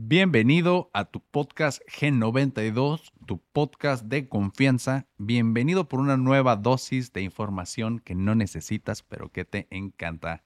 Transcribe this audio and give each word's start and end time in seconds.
Bienvenido 0.00 0.90
a 0.94 1.06
tu 1.06 1.18
podcast 1.18 1.82
G92, 1.88 3.10
tu 3.26 3.42
podcast 3.52 4.04
de 4.04 4.28
confianza. 4.28 5.08
Bienvenido 5.16 5.88
por 5.88 5.98
una 5.98 6.16
nueva 6.16 6.54
dosis 6.54 7.12
de 7.12 7.22
información 7.22 7.98
que 7.98 8.14
no 8.14 8.36
necesitas, 8.36 9.02
pero 9.02 9.32
que 9.32 9.44
te 9.44 9.66
encanta. 9.72 10.44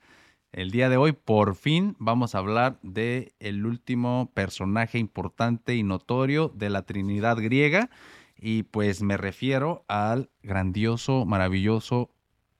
El 0.53 0.71
día 0.71 0.88
de 0.88 0.96
hoy, 0.96 1.12
por 1.12 1.54
fin, 1.54 1.96
vamos 1.99 2.35
a 2.35 2.38
hablar 2.38 2.79
de 2.83 3.35
el 3.41 3.67
último 3.67 4.30
personaje 4.33 4.99
importante 4.99 5.77
y 5.77 5.82
notorio 5.82 6.48
de 6.48 6.71
la 6.71 6.87
Trinidad 6.87 7.37
griega. 7.37 7.91
Y 8.39 8.62
pues 8.62 9.03
me 9.03 9.19
refiero 9.19 9.84
al 9.87 10.30
grandioso, 10.43 11.27
maravilloso 11.27 12.09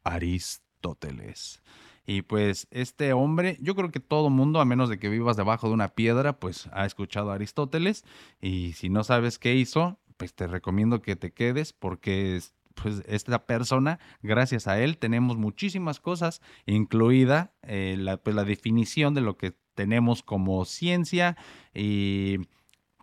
Aristóteles. 0.04 1.62
Y 2.06 2.22
pues 2.22 2.66
este 2.70 3.12
hombre, 3.12 3.58
yo 3.60 3.74
creo 3.74 3.90
que 3.90 4.00
todo 4.00 4.30
mundo, 4.30 4.60
a 4.60 4.64
menos 4.64 4.88
de 4.88 4.98
que 4.98 5.08
vivas 5.08 5.36
debajo 5.36 5.68
de 5.68 5.74
una 5.74 5.88
piedra, 5.88 6.38
pues 6.38 6.68
ha 6.72 6.84
escuchado 6.84 7.30
a 7.30 7.34
Aristóteles. 7.34 8.04
Y 8.40 8.72
si 8.72 8.88
no 8.88 9.04
sabes 9.04 9.38
qué 9.38 9.54
hizo, 9.54 9.98
pues 10.16 10.34
te 10.34 10.46
recomiendo 10.46 11.02
que 11.02 11.16
te 11.16 11.32
quedes 11.32 11.72
porque 11.72 12.40
pues 12.74 13.02
esta 13.07 13.46
persona, 13.46 13.98
gracias 14.22 14.66
a 14.66 14.80
él, 14.80 14.98
tenemos 14.98 15.36
muchísimas 15.36 16.00
cosas, 16.00 16.40
incluida 16.66 17.52
eh, 17.62 17.96
pues, 18.22 18.34
la 18.34 18.44
definición 18.44 19.14
de 19.14 19.21
lo 19.21 19.36
que 19.36 19.54
tenemos 19.74 20.22
como 20.22 20.64
ciencia 20.64 21.36
y 21.74 22.38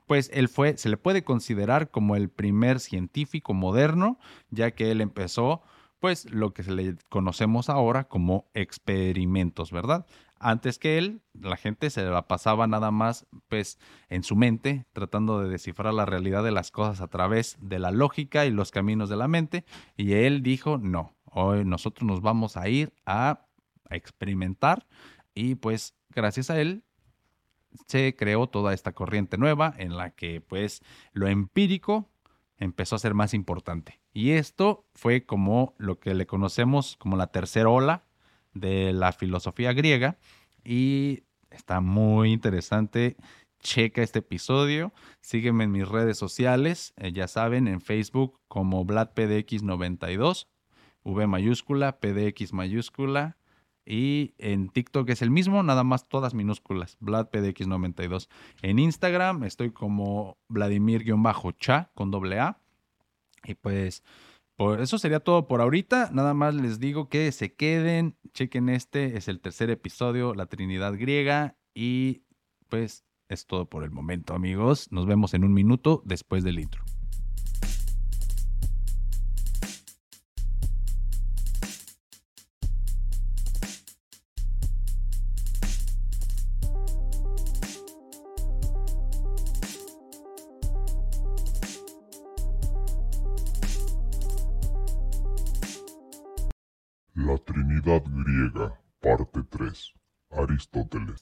pues 0.07 0.31
él 0.33 0.49
fue, 0.49 0.75
se 0.77 0.89
le 0.89 0.97
puede 0.97 1.23
considerar 1.23 1.91
como 1.91 2.15
el 2.15 2.29
primer 2.29 2.79
científico 2.79 3.53
moderno, 3.53 4.17
ya 4.49 4.71
que 4.71 4.89
él 4.89 5.01
empezó 5.01 5.61
pues 5.99 6.31
lo 6.31 6.53
que 6.53 6.63
se 6.63 6.71
le 6.71 6.95
conocemos 7.09 7.69
ahora 7.69 8.05
como 8.05 8.49
experimentos, 8.53 9.71
¿verdad? 9.71 10.05
Antes 10.39 10.79
que 10.79 10.97
él, 10.97 11.21
la 11.33 11.57
gente 11.57 11.89
se 11.89 12.03
la 12.03 12.27
pasaba 12.27 12.65
nada 12.67 12.91
más 12.91 13.27
pues 13.49 13.77
en 14.07 14.23
su 14.23 14.35
mente 14.37 14.85
tratando 14.93 15.41
de 15.41 15.49
descifrar 15.49 15.93
la 15.93 16.05
realidad 16.05 16.43
de 16.43 16.51
las 16.51 16.71
cosas 16.71 17.01
a 17.01 17.07
través 17.07 17.57
de 17.59 17.79
la 17.79 17.91
lógica 17.91 18.45
y 18.45 18.51
los 18.51 18.71
caminos 18.71 19.09
de 19.09 19.17
la 19.17 19.27
mente 19.27 19.65
y 19.97 20.13
él 20.13 20.41
dijo, 20.41 20.77
"No, 20.77 21.17
hoy 21.25 21.65
nosotros 21.65 22.07
nos 22.07 22.21
vamos 22.21 22.55
a 22.55 22.69
ir 22.69 22.93
a, 23.05 23.45
experimentar" 23.89 24.87
y 25.33 25.55
pues 25.55 25.95
gracias 26.09 26.49
a 26.49 26.61
él 26.61 26.83
se 27.87 28.15
creó 28.15 28.47
toda 28.47 28.73
esta 28.73 28.93
corriente 28.93 29.37
nueva 29.37 29.73
en 29.77 29.97
la 29.97 30.11
que 30.11 30.41
pues 30.41 30.81
lo 31.11 31.27
empírico 31.27 32.09
empezó 32.57 32.95
a 32.95 32.99
ser 32.99 33.13
más 33.13 33.33
importante. 33.33 33.98
Y 34.13 34.31
esto 34.31 34.85
fue 34.93 35.25
como 35.25 35.73
lo 35.77 35.99
que 35.99 36.13
le 36.13 36.25
conocemos 36.25 36.95
como 36.97 37.17
la 37.17 37.27
tercera 37.27 37.69
ola 37.69 38.05
de 38.53 38.93
la 38.93 39.11
filosofía 39.11 39.73
griega. 39.73 40.17
Y 40.63 41.23
está 41.51 41.81
muy 41.81 42.31
interesante. 42.31 43.17
Checa 43.59 44.01
este 44.01 44.19
episodio. 44.19 44.93
Sígueme 45.21 45.65
en 45.65 45.71
mis 45.71 45.87
redes 45.87 46.17
sociales. 46.17 46.93
Eh, 46.97 47.11
ya 47.11 47.27
saben, 47.27 47.67
en 47.67 47.81
Facebook 47.81 48.39
como 48.47 48.85
VladPDX92. 48.85 50.47
V 51.03 51.27
mayúscula, 51.27 51.99
PDX 51.99 52.53
mayúscula. 52.53 53.37
Y 53.85 54.35
en 54.37 54.69
TikTok 54.69 55.09
es 55.09 55.23
el 55.23 55.31
mismo, 55.31 55.63
nada 55.63 55.83
más 55.83 56.07
todas 56.07 56.35
minúsculas, 56.35 56.97
VladPDX92. 56.99 58.29
En 58.61 58.77
Instagram 58.77 59.43
estoy 59.43 59.71
como 59.71 60.37
Vladimir-cha 60.47 61.89
con 61.95 62.11
doble 62.11 62.39
A. 62.39 62.59
Y 63.45 63.55
pues, 63.55 64.03
por 64.55 64.81
eso 64.81 64.97
sería 64.97 65.19
todo 65.19 65.47
por 65.47 65.61
ahorita. 65.61 66.09
Nada 66.11 66.33
más 66.33 66.55
les 66.55 66.79
digo 66.79 67.09
que 67.09 67.31
se 67.31 67.53
queden, 67.53 68.17
chequen 68.33 68.69
este, 68.69 69.17
es 69.17 69.27
el 69.27 69.39
tercer 69.39 69.69
episodio, 69.69 70.33
la 70.33 70.47
Trinidad 70.47 70.93
griega. 70.97 71.57
Y 71.73 72.23
pues 72.67 73.05
es 73.29 73.45
todo 73.45 73.69
por 73.69 73.83
el 73.83 73.91
momento, 73.91 74.33
amigos. 74.33 74.91
Nos 74.91 75.05
vemos 75.05 75.33
en 75.33 75.43
un 75.43 75.53
minuto 75.53 76.01
después 76.05 76.43
del 76.43 76.59
intro. 76.59 76.83
La 97.25 97.37
Trinidad 97.37 98.01
griega, 98.05 98.79
parte 99.01 99.41
3. 99.49 99.93
Aristóteles. 100.29 101.19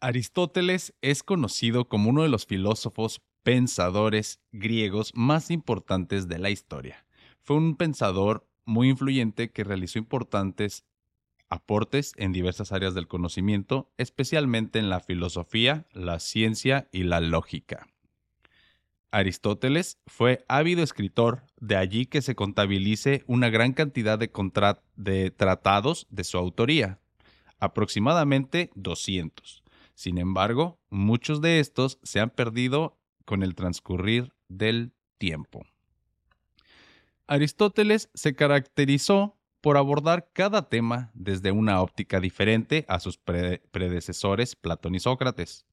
Aristóteles 0.00 0.94
es 1.02 1.24
conocido 1.24 1.88
como 1.88 2.10
uno 2.10 2.22
de 2.22 2.28
los 2.28 2.46
filósofos 2.46 3.20
pensadores 3.42 4.40
griegos 4.52 5.10
más 5.16 5.50
importantes 5.50 6.28
de 6.28 6.38
la 6.38 6.50
historia. 6.50 7.04
Fue 7.42 7.56
un 7.56 7.74
pensador 7.74 8.46
muy 8.64 8.90
influyente 8.90 9.50
que 9.50 9.64
realizó 9.64 9.98
importantes 9.98 10.84
aportes 11.48 12.12
en 12.16 12.30
diversas 12.32 12.70
áreas 12.70 12.94
del 12.94 13.08
conocimiento, 13.08 13.90
especialmente 13.96 14.78
en 14.78 14.88
la 14.88 15.00
filosofía, 15.00 15.88
la 15.92 16.20
ciencia 16.20 16.88
y 16.92 17.02
la 17.02 17.20
lógica. 17.20 17.88
Aristóteles 19.10 19.98
fue 20.06 20.44
ávido 20.48 20.82
escritor, 20.82 21.42
de 21.60 21.76
allí 21.76 22.06
que 22.06 22.20
se 22.20 22.34
contabilice 22.34 23.24
una 23.26 23.48
gran 23.48 23.72
cantidad 23.72 24.18
de, 24.18 25.30
tratados 25.30 26.06
de 26.10 26.24
su 26.24 26.36
autoría, 26.36 27.00
aproximadamente 27.58 28.70
200. 28.74 29.64
Sin 29.94 30.18
embargo, 30.18 30.78
muchos 30.90 31.40
de 31.40 31.58
estos 31.58 31.98
se 32.02 32.20
han 32.20 32.30
perdido 32.30 32.98
con 33.24 33.42
el 33.42 33.54
transcurrir 33.54 34.32
del 34.48 34.92
tiempo. 35.16 35.64
Aristóteles 37.26 38.10
se 38.14 38.34
caracterizó 38.34 39.36
por 39.60 39.76
abordar 39.76 40.30
cada 40.32 40.68
tema 40.68 41.10
desde 41.14 41.50
una 41.50 41.82
óptica 41.82 42.20
diferente 42.20 42.84
a 42.88 43.00
sus 43.00 43.18
predecesores 43.18 44.54
Platón 44.54 44.94
y 44.94 45.00
Sócrates. 45.00 45.66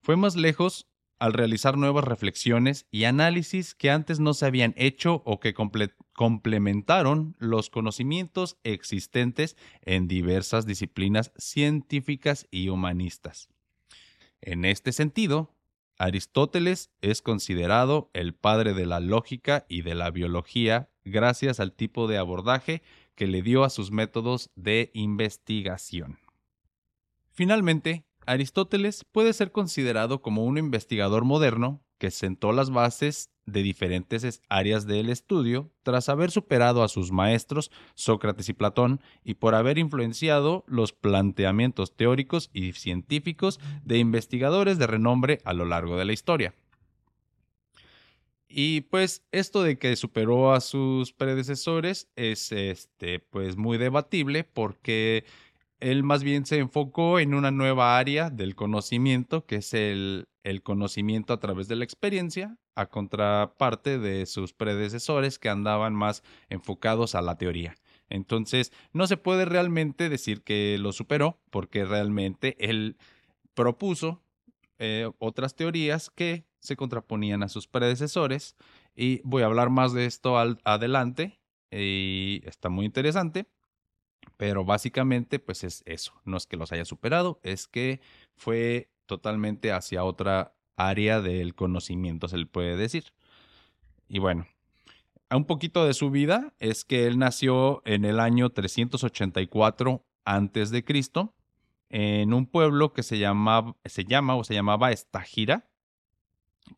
Fue 0.00 0.16
más 0.16 0.36
lejos 0.36 0.86
al 1.20 1.34
realizar 1.34 1.76
nuevas 1.76 2.04
reflexiones 2.04 2.86
y 2.90 3.04
análisis 3.04 3.74
que 3.74 3.90
antes 3.90 4.18
no 4.18 4.34
se 4.34 4.46
habían 4.46 4.74
hecho 4.76 5.22
o 5.24 5.38
que 5.38 5.54
complementaron 5.54 7.36
los 7.38 7.70
conocimientos 7.70 8.56
existentes 8.64 9.56
en 9.82 10.08
diversas 10.08 10.66
disciplinas 10.66 11.32
científicas 11.36 12.48
y 12.50 12.70
humanistas. 12.70 13.48
En 14.40 14.64
este 14.64 14.92
sentido, 14.92 15.54
Aristóteles 15.98 16.90
es 17.02 17.20
considerado 17.20 18.10
el 18.14 18.34
padre 18.34 18.72
de 18.72 18.86
la 18.86 19.00
lógica 19.00 19.66
y 19.68 19.82
de 19.82 19.94
la 19.94 20.10
biología 20.10 20.88
gracias 21.04 21.60
al 21.60 21.72
tipo 21.72 22.08
de 22.08 22.16
abordaje 22.16 22.82
que 23.14 23.26
le 23.26 23.42
dio 23.42 23.64
a 23.64 23.70
sus 23.70 23.90
métodos 23.90 24.50
de 24.56 24.90
investigación. 24.94 26.18
Finalmente, 27.32 28.06
Aristóteles 28.26 29.04
puede 29.04 29.32
ser 29.32 29.52
considerado 29.52 30.22
como 30.22 30.44
un 30.44 30.58
investigador 30.58 31.24
moderno 31.24 31.82
que 31.98 32.10
sentó 32.10 32.52
las 32.52 32.70
bases 32.70 33.30
de 33.44 33.62
diferentes 33.62 34.42
áreas 34.48 34.86
del 34.86 35.10
estudio 35.10 35.70
tras 35.82 36.08
haber 36.08 36.30
superado 36.30 36.82
a 36.82 36.88
sus 36.88 37.12
maestros 37.12 37.70
Sócrates 37.94 38.48
y 38.48 38.52
Platón 38.54 39.00
y 39.24 39.34
por 39.34 39.54
haber 39.54 39.78
influenciado 39.78 40.64
los 40.66 40.92
planteamientos 40.92 41.96
teóricos 41.96 42.50
y 42.52 42.72
científicos 42.72 43.60
de 43.84 43.98
investigadores 43.98 44.78
de 44.78 44.86
renombre 44.86 45.40
a 45.44 45.52
lo 45.52 45.64
largo 45.64 45.96
de 45.96 46.04
la 46.04 46.12
historia. 46.12 46.54
Y 48.52 48.80
pues 48.82 49.22
esto 49.30 49.62
de 49.62 49.78
que 49.78 49.94
superó 49.94 50.52
a 50.52 50.60
sus 50.60 51.12
predecesores 51.12 52.08
es 52.16 52.50
este 52.50 53.20
pues 53.20 53.56
muy 53.56 53.78
debatible 53.78 54.42
porque 54.42 55.24
él 55.80 56.04
más 56.04 56.22
bien 56.22 56.46
se 56.46 56.58
enfocó 56.58 57.18
en 57.18 57.34
una 57.34 57.50
nueva 57.50 57.98
área 57.98 58.30
del 58.30 58.54
conocimiento, 58.54 59.46
que 59.46 59.56
es 59.56 59.74
el, 59.74 60.26
conocimiento 60.62 61.32
a 61.32 61.40
través 61.40 61.68
de 61.68 61.76
la 61.76 61.84
experiencia, 61.84 62.56
a 62.74 62.86
contraparte 62.86 63.98
de 63.98 64.26
sus 64.26 64.52
predecesores 64.52 65.38
que 65.38 65.48
andaban 65.48 65.94
más 65.94 66.22
enfocados 66.48 67.14
a 67.14 67.22
la 67.22 67.36
teoría. 67.36 67.74
Entonces, 68.08 68.72
no 68.92 69.06
se 69.06 69.16
puede 69.16 69.44
realmente 69.44 70.08
decir 70.08 70.42
que 70.42 70.76
lo 70.78 70.92
superó, 70.92 71.40
porque 71.50 71.84
realmente 71.84 72.56
él 72.58 72.96
propuso 73.54 74.22
eh, 74.78 75.10
otras 75.18 75.54
teorías 75.54 76.10
que 76.10 76.46
se 76.58 76.76
contraponían 76.76 77.42
a 77.42 77.48
sus 77.48 77.68
predecesores. 77.68 78.56
Y 78.94 79.20
voy 79.24 79.42
a 79.42 79.46
hablar 79.46 79.70
más 79.70 79.92
de 79.92 80.06
esto 80.06 80.36
adelante. 80.38 81.38
Y 81.70 82.42
está 82.44 82.68
muy 82.68 82.86
interesante. 82.86 83.46
Pero 84.40 84.64
básicamente, 84.64 85.38
pues 85.38 85.64
es 85.64 85.82
eso. 85.84 86.14
No 86.24 86.38
es 86.38 86.46
que 86.46 86.56
los 86.56 86.72
haya 86.72 86.86
superado, 86.86 87.40
es 87.42 87.68
que 87.68 88.00
fue 88.36 88.90
totalmente 89.04 89.70
hacia 89.70 90.02
otra 90.02 90.54
área 90.76 91.20
del 91.20 91.54
conocimiento, 91.54 92.26
se 92.26 92.38
le 92.38 92.46
puede 92.46 92.74
decir. 92.74 93.12
Y 94.08 94.18
bueno, 94.18 94.46
un 95.30 95.44
poquito 95.44 95.84
de 95.84 95.92
su 95.92 96.10
vida 96.10 96.54
es 96.58 96.86
que 96.86 97.06
él 97.06 97.18
nació 97.18 97.82
en 97.84 98.06
el 98.06 98.18
año 98.18 98.48
384 98.48 100.06
antes 100.24 100.70
de 100.70 100.84
Cristo 100.86 101.34
en 101.90 102.32
un 102.32 102.46
pueblo 102.46 102.94
que 102.94 103.02
se, 103.02 103.18
llamaba, 103.18 103.76
se 103.84 104.06
llama 104.06 104.36
o 104.36 104.44
se 104.44 104.54
llamaba 104.54 104.90
Estagira, 104.90 105.68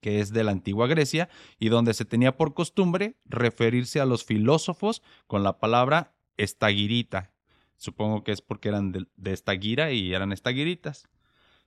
que 0.00 0.18
es 0.18 0.32
de 0.32 0.42
la 0.42 0.50
antigua 0.50 0.88
Grecia, 0.88 1.28
y 1.60 1.68
donde 1.68 1.94
se 1.94 2.06
tenía 2.06 2.36
por 2.36 2.54
costumbre 2.54 3.14
referirse 3.24 4.00
a 4.00 4.04
los 4.04 4.24
filósofos 4.24 5.00
con 5.28 5.44
la 5.44 5.60
palabra 5.60 6.16
estagirita. 6.36 7.31
Supongo 7.82 8.22
que 8.22 8.30
es 8.30 8.40
porque 8.42 8.68
eran 8.68 8.92
de, 8.92 9.06
de 9.16 9.32
estagira 9.32 9.90
y 9.90 10.14
eran 10.14 10.30
estagiritas. 10.30 11.08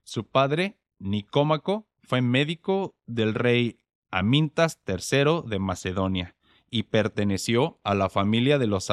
Su 0.06 0.26
padre, 0.26 0.78
Nicómaco, 0.98 1.90
fue 2.04 2.22
médico 2.22 2.96
del 3.06 3.34
rey 3.34 3.80
Amintas 4.12 4.80
III 4.88 5.42
de 5.46 5.60
Macedonia 5.60 6.38
y 6.72 6.84
perteneció 6.84 7.82
a 7.84 7.96
la 7.96 8.10
familia 8.10 8.58
de 8.60 8.68
los 8.68 8.90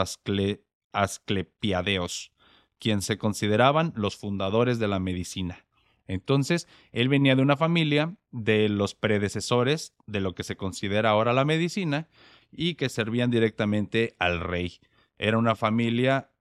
Asclepiadeos, 0.92 2.32
quien 2.80 3.02
se 3.02 3.19
consideraban 3.19 3.92
los 3.94 4.16
fundadores 4.16 4.80
de 4.80 4.88
la 4.88 4.98
medicina. 4.98 5.64
Entonces, 6.08 6.66
él 6.90 7.08
venía 7.08 7.36
de 7.36 7.42
una 7.42 7.56
familia 7.56 8.16
de 8.32 8.69
los 8.69 8.96
predecesores 8.96 9.94
de 10.06 10.19
lo 10.19 10.34
que 10.34 10.42
se 10.42 10.56
considera 10.56 11.10
ahora 11.10 11.32
la 11.32 11.44
medicina 11.44 12.08
y 12.50 12.74
que 12.74 12.88
servían 12.88 13.30
directamente 13.30 14.16
al 14.19 14.40
rey. 14.40 14.80
Era 15.19 15.38
una 15.38 15.54
familia, 15.54 16.31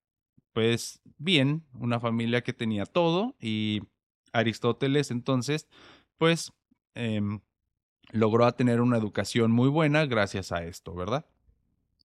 pues 0.53 1.01
bien, 1.17 1.65
una 1.73 1.99
familia 1.99 2.41
que 2.41 2.53
tenía 2.53 2.85
todo 2.85 3.35
y 3.39 3.81
Aristóteles 4.33 5.11
entonces, 5.11 5.67
pues, 6.17 6.53
em, 6.93 7.41
logró 8.11 8.51
tener 8.53 8.81
una 8.81 8.97
educación 8.97 9.51
muy 9.51 9.69
buena 9.69 10.05
gracias 10.05 10.51
a 10.51 10.63
esto, 10.63 10.93
¿verdad? 10.93 11.25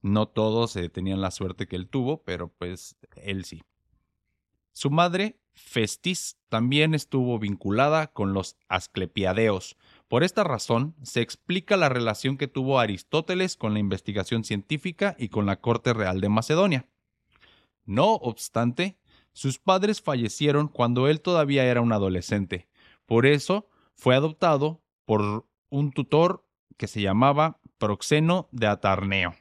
No 0.02 0.28
todos 0.28 0.76
eh, 0.76 0.88
tenían 0.88 1.20
la 1.20 1.30
suerte 1.30 1.66
que 1.66 1.76
él 1.76 1.88
tuvo, 1.88 2.22
pero 2.22 2.48
pues 2.48 2.96
él 3.16 3.44
sí. 3.44 3.62
Su 4.72 4.90
madre, 4.90 5.40
Festis, 5.54 6.36
también 6.50 6.94
estuvo 6.94 7.38
vinculada 7.38 8.08
con 8.08 8.34
los 8.34 8.56
Asclepiadeos. 8.68 9.76
Por 10.06 10.22
esta 10.22 10.44
razón, 10.44 10.94
se 11.02 11.22
explica 11.22 11.76
la 11.76 11.88
relación 11.88 12.36
que 12.36 12.46
tuvo 12.46 12.78
Aristóteles 12.78 13.56
con 13.56 13.72
la 13.72 13.80
investigación 13.80 14.44
científica 14.44 15.16
y 15.18 15.30
con 15.30 15.46
la 15.46 15.60
corte 15.60 15.94
real 15.94 16.20
de 16.20 16.28
Macedonia. 16.28 16.86
No 17.86 18.14
obstante, 18.14 18.98
sus 19.32 19.58
padres 19.58 20.02
fallecieron 20.02 20.68
cuando 20.68 21.08
él 21.08 21.20
todavía 21.20 21.64
era 21.64 21.80
un 21.80 21.92
adolescente. 21.92 22.68
Por 23.06 23.26
eso 23.26 23.68
fue 23.94 24.14
adoptado 24.14 24.82
por 25.04 25.46
un 25.70 25.92
tutor 25.92 26.44
que 26.76 26.88
se 26.88 27.00
llamaba 27.00 27.60
Proxeno 27.78 28.48
de 28.50 28.66
Atarneo. 28.66 29.34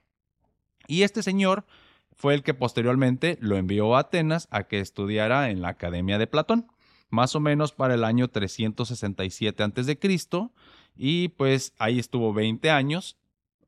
Y 0.88 1.01
este 1.01 1.24
señor 1.24 1.65
fue 2.13 2.33
el 2.33 2.44
que 2.44 2.53
posteriormente 2.53 3.38
lo 3.42 3.57
envió 3.57 3.95
a 3.95 4.01
Atenas 4.01 4.47
a 4.51 4.63
que 4.63 4.80
estudiara 4.80 5.50
en 5.50 5.62
la 5.62 5.69
Academia 5.69 6.18
de 6.18 6.27
Platón, 6.27 6.68
más 7.09 7.36
o 7.36 7.39
menos 7.39 7.71
para 7.71 7.95
el 7.95 8.03
año 8.03 8.30
367 8.30 9.63
a.C. 9.63 10.00
Y 10.95 11.30
pues 11.30 11.74
ahí 11.77 12.00
estuvo 12.00 12.33
20 12.33 12.69
años 12.69 13.18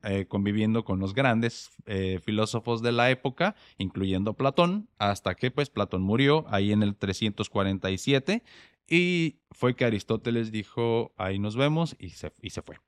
eh, 0.10 0.26
conviviendo 0.26 0.86
con 0.86 1.00
los 1.00 1.14
grandes 1.14 1.70
eh, 1.86 2.22
filósofos 2.24 2.82
de 2.82 2.94
la 2.94 3.12
época, 3.12 3.56
incluyendo 3.78 4.36
Platón, 4.36 4.88
hasta 5.00 5.36
que 5.36 5.52
pues 5.52 5.70
Platón 5.70 6.02
murió 6.02 6.46
ahí 6.48 6.72
en 6.72 6.82
el 6.82 6.96
347 6.96 8.42
y 8.88 9.42
fue 9.52 9.76
que 9.76 9.84
Aristóteles 9.84 10.50
dijo, 10.50 11.12
ahí 11.18 11.40
nos 11.40 11.58
vemos 11.58 11.98
y 12.00 12.12
se, 12.12 12.32
y 12.42 12.52
se 12.52 12.62
fue. 12.62 12.80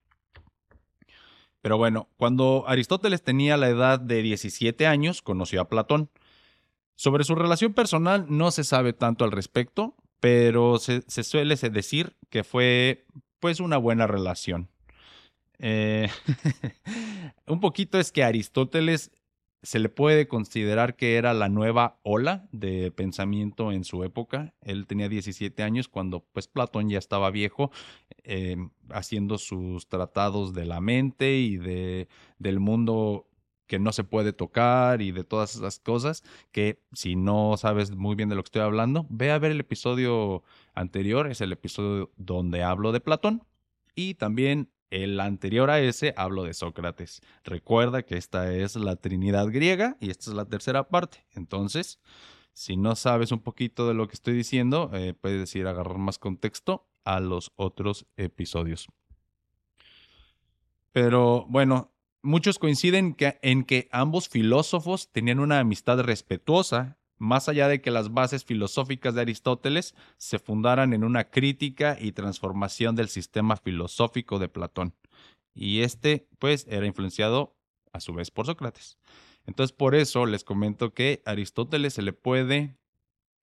Pero 1.62 1.78
bueno, 1.78 2.08
cuando 2.16 2.64
Aristóteles 2.68 3.22
tenía 3.22 3.58
la 3.58 3.68
edad 3.68 4.00
de 4.00 4.22
17 4.22 4.88
años, 4.88 5.22
conoció 5.22 5.60
a 5.60 5.68
Platón. 5.68 6.10
Sobre 6.96 7.26
su 7.26 7.36
relación 7.36 7.74
personal 7.74 8.28
no 8.30 8.50
se 8.52 8.64
sabe 8.64 8.94
tanto 8.94 9.26
al 9.26 9.34
respecto, 9.34 9.94
pero 10.22 10.80
se, 10.80 11.04
se 11.08 11.24
suele 11.24 11.58
decir 11.58 12.16
que 12.30 12.46
fue 12.46 13.06
pues 13.42 13.60
una 13.60 13.76
buena 13.76 14.08
relación. 14.08 14.70
Eh, 15.60 16.10
un 17.48 17.60
poquito 17.60 18.00
es 18.00 18.12
que 18.12 18.24
Aristóteles 18.24 19.12
se 19.62 19.80
le 19.80 19.90
puede 19.90 20.28
considerar 20.28 20.96
que 20.96 21.18
era 21.18 21.34
la 21.34 21.50
nueva 21.50 22.00
ola 22.04 22.48
de 22.52 22.92
pensamiento 22.92 23.72
en 23.72 23.84
su 23.84 24.04
época. 24.04 24.54
Él 24.62 24.88
tenía 24.88 25.10
17 25.10 25.62
años 25.64 25.90
cuando 25.90 26.26
pues 26.32 26.48
Platón 26.48 26.90
ya 26.90 26.98
estaba 26.98 27.30
viejo, 27.30 27.72
eh, 28.24 28.56
haciendo 28.90 29.38
sus 29.38 29.88
tratados 29.88 30.54
de 30.54 30.66
la 30.66 30.80
mente 30.80 31.38
y 31.38 31.58
de, 31.58 32.08
del 32.38 32.60
mundo 32.60 33.26
que 33.68 33.80
no 33.80 33.92
se 33.92 34.04
puede 34.04 34.34
tocar 34.34 35.02
y 35.02 35.12
de 35.12 35.24
todas 35.24 35.56
esas 35.56 35.80
cosas 35.80 36.24
que 36.52 36.82
si 36.94 37.16
no 37.16 37.56
sabes 37.56 37.96
muy 37.96 38.16
bien 38.16 38.30
de 38.30 38.36
lo 38.36 38.42
que 38.42 38.48
estoy 38.48 38.62
hablando, 38.64 39.06
ve 39.10 39.30
a 39.30 39.38
ver 39.40 39.52
el 39.52 39.60
episodio 39.60 40.42
anterior, 40.74 41.30
es 41.30 41.42
el 41.42 41.52
episodio 41.52 42.12
donde 42.18 42.64
hablo 42.64 42.92
de 42.92 43.00
Platón 43.00 43.44
y 43.94 44.16
también 44.16 44.70
el 44.90 45.20
anterior 45.20 45.70
a 45.70 45.80
ese 45.80 46.14
hablo 46.18 46.44
de 46.44 46.54
Sócrates. 46.54 47.22
Recuerda 47.44 48.04
que 48.04 48.18
esta 48.18 48.54
es 48.54 48.76
la 48.76 48.96
Trinidad 48.96 49.48
griega 49.48 49.98
y 50.00 50.10
esta 50.10 50.30
es 50.30 50.36
la 50.36 50.46
tercera 50.46 50.88
parte. 50.90 51.26
Entonces, 51.32 52.00
si 52.54 52.78
no 52.78 52.96
sabes 52.96 53.32
un 53.32 53.40
poquito 53.40 53.88
de 53.88 53.94
lo 53.94 54.08
que 54.08 54.14
estoy 54.14 54.34
diciendo, 54.34 54.92
eh, 54.94 55.14
puedes 55.14 55.56
ir 55.56 55.68
a 55.68 55.72
agarrar 55.72 55.98
más 55.98 56.20
contexto 56.20 56.88
a 57.04 57.20
los 57.20 57.52
otros 57.56 58.06
episodios. 58.18 58.88
Pero 60.92 61.46
bueno, 61.50 61.94
muchos 62.22 62.60
coinciden 62.60 63.16
en 63.20 63.64
que 63.64 63.88
ambos 63.92 64.30
filósofos 64.30 65.12
tenían 65.12 65.40
una 65.40 65.60
amistad 65.60 66.00
respetuosa 66.02 66.99
más 67.20 67.50
allá 67.50 67.68
de 67.68 67.82
que 67.82 67.92
las 67.92 68.14
bases 68.14 68.46
filosóficas 68.46 69.14
de 69.14 69.22
Aristóteles 69.22 69.94
se 70.18 70.40
fundaran 70.40 70.94
en 70.94 71.04
una 71.04 71.26
crítica 71.26 71.98
y 72.00 72.14
transformación 72.14 72.96
del 72.96 73.10
sistema 73.10 73.58
filosófico 73.58 74.40
de 74.40 74.50
Platón. 74.50 74.96
Y 75.54 75.82
este, 75.82 76.28
pues, 76.40 76.66
era 76.70 76.88
influenciado 76.88 77.56
a 77.92 78.00
su 78.00 78.14
vez 78.14 78.32
por 78.32 78.46
Sócrates. 78.46 78.98
Entonces, 79.46 79.76
por 79.76 79.96
eso 79.96 80.26
les 80.26 80.44
comento 80.44 80.94
que 80.94 81.22
Aristóteles 81.26 81.94
se 81.94 82.02
le 82.02 82.14
puede 82.14 82.78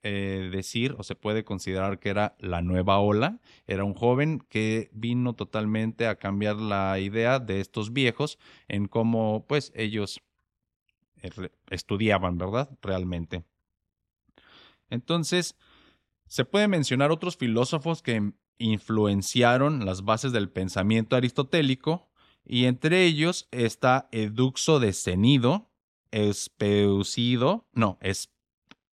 eh, 0.02 0.50
decir 0.52 0.94
o 0.98 1.02
se 1.02 1.16
puede 1.16 1.44
considerar 1.44 1.98
que 1.98 2.08
era 2.10 2.36
la 2.38 2.62
nueva 2.62 2.98
ola. 3.00 3.40
Era 3.66 3.84
un 3.84 3.94
joven 3.94 4.38
que 4.48 4.88
vino 4.92 5.34
totalmente 5.34 6.06
a 6.06 6.16
cambiar 6.16 6.56
la 6.56 6.98
idea 7.00 7.40
de 7.40 7.60
estos 7.60 7.92
viejos 7.92 8.38
en 8.68 8.86
cómo, 8.88 9.44
pues, 9.46 9.72
ellos 9.74 10.22
eh, 11.22 11.50
estudiaban, 11.70 12.38
¿verdad? 12.38 12.70
Realmente. 12.80 13.44
Entonces, 14.90 15.56
se 16.26 16.44
puede 16.44 16.68
mencionar 16.68 17.10
otros 17.10 17.36
filósofos 17.36 18.02
que 18.02 18.32
influenciaron 18.58 19.84
las 19.84 20.04
bases 20.04 20.32
del 20.32 20.48
pensamiento 20.48 21.16
aristotélico, 21.16 22.08
y 22.44 22.66
entre 22.66 23.04
ellos 23.04 23.48
está 23.50 24.08
Eduxo 24.12 24.78
de 24.78 24.92
Cenido, 24.92 25.70
Espeusido, 26.12 27.66
no, 27.72 27.98
es, 28.00 28.32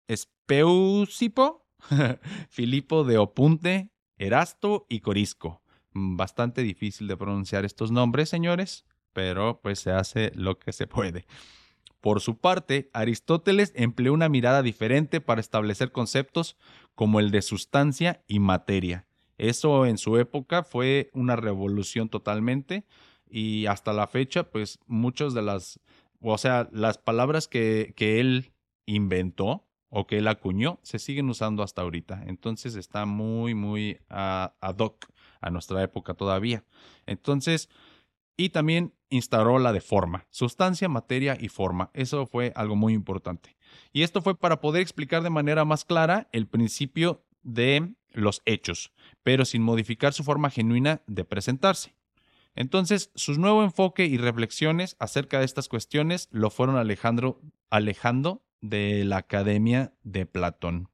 Espeusipo, 0.09 1.67
Filipo 2.51 3.05
de 3.05 3.19
Opunte, 3.19 3.93
Erasto 4.19 4.87
y 4.89 5.01
Corisco. 5.01 5.63
Bastante 5.93 6.63
difícil 6.63 7.07
de 7.07 7.17
pronunciar 7.17 7.65
estos 7.65 7.91
nombres, 7.91 8.29
señores, 8.29 8.85
pero 9.13 9.61
pues 9.63 9.79
se 9.79 9.93
hace 9.93 10.33
lo 10.35 10.59
que 10.59 10.73
se 10.73 10.87
puede. 10.87 11.27
Por 12.01 12.21
su 12.21 12.39
parte, 12.39 12.91
Aristóteles 12.93 13.73
empleó 13.75 14.13
una 14.13 14.29
mirada 14.29 14.63
diferente 14.63 15.21
para 15.21 15.41
establecer 15.41 15.93
conceptos 15.93 16.57
como 16.95 17.21
el 17.21 17.31
de 17.31 17.43
sustancia 17.43 18.23
y 18.29 18.39
materia. 18.39 19.07
Eso 19.39 19.87
en 19.87 19.99
su 19.99 20.17
época 20.17 20.63
fue 20.63 21.11
una 21.13 21.37
revolución 21.37 22.09
totalmente 22.09 22.85
y 23.29 23.67
hasta 23.67 23.93
la 23.93 24.07
fecha, 24.07 24.45
pues 24.45 24.79
muchas 24.87 25.35
de 25.35 25.43
las, 25.43 25.81
o 26.21 26.39
sea, 26.39 26.69
las 26.73 26.99
palabras 26.99 27.49
que, 27.49 27.93
que 27.97 28.21
él 28.21 28.53
inventó 28.87 29.67
o 29.89 30.07
que 30.07 30.19
él 30.19 30.29
acuñó 30.29 30.79
se 30.83 30.99
siguen 30.99 31.29
usando 31.29 31.63
hasta 31.63 31.83
ahorita. 31.83 32.25
Entonces 32.27 32.77
está 32.77 33.05
muy, 33.05 33.55
muy 33.55 33.99
ad 34.09 34.79
hoc 34.79 35.07
a 35.41 35.51
nuestra 35.51 35.83
época 35.83 36.15
todavía. 36.15 36.65
Entonces, 37.07 37.69
y 38.37 38.51
también 38.51 38.93
instauró 39.11 39.59
la 39.59 39.73
de 39.73 39.81
forma, 39.81 40.27
sustancia, 40.31 40.89
materia 40.89 41.37
y 41.41 41.49
forma. 41.49 41.91
Eso 41.95 42.27
fue 42.27 42.53
algo 42.57 42.77
muy 42.77 42.93
importante. 42.93 43.57
Y 43.93 44.03
esto 44.03 44.23
fue 44.23 44.39
para 44.39 44.61
poder 44.61 44.83
explicar 44.83 45.23
de 45.23 45.31
manera 45.31 45.65
más 45.65 45.85
clara 45.85 46.29
el 46.33 46.47
principio 46.47 47.25
de 47.43 47.95
los 48.13 48.43
hechos, 48.45 48.93
pero 49.23 49.45
sin 49.45 49.63
modificar 49.63 50.13
su 50.13 50.25
forma 50.25 50.51
genuina 50.51 51.03
de 51.07 51.25
presentarse. 51.25 51.95
Entonces, 52.55 53.11
su 53.15 53.35
nuevo 53.35 53.63
enfoque 53.63 54.07
y 54.07 54.17
reflexiones 54.17 54.97
acerca 54.99 55.39
de 55.39 55.45
estas 55.45 55.69
cuestiones 55.69 56.29
lo 56.31 56.51
fueron 56.51 56.77
alejando, 56.77 57.41
alejando 57.71 58.43
de 58.63 59.05
la 59.05 59.19
Academia 59.19 59.93
de 60.03 60.25
Platón. 60.25 60.89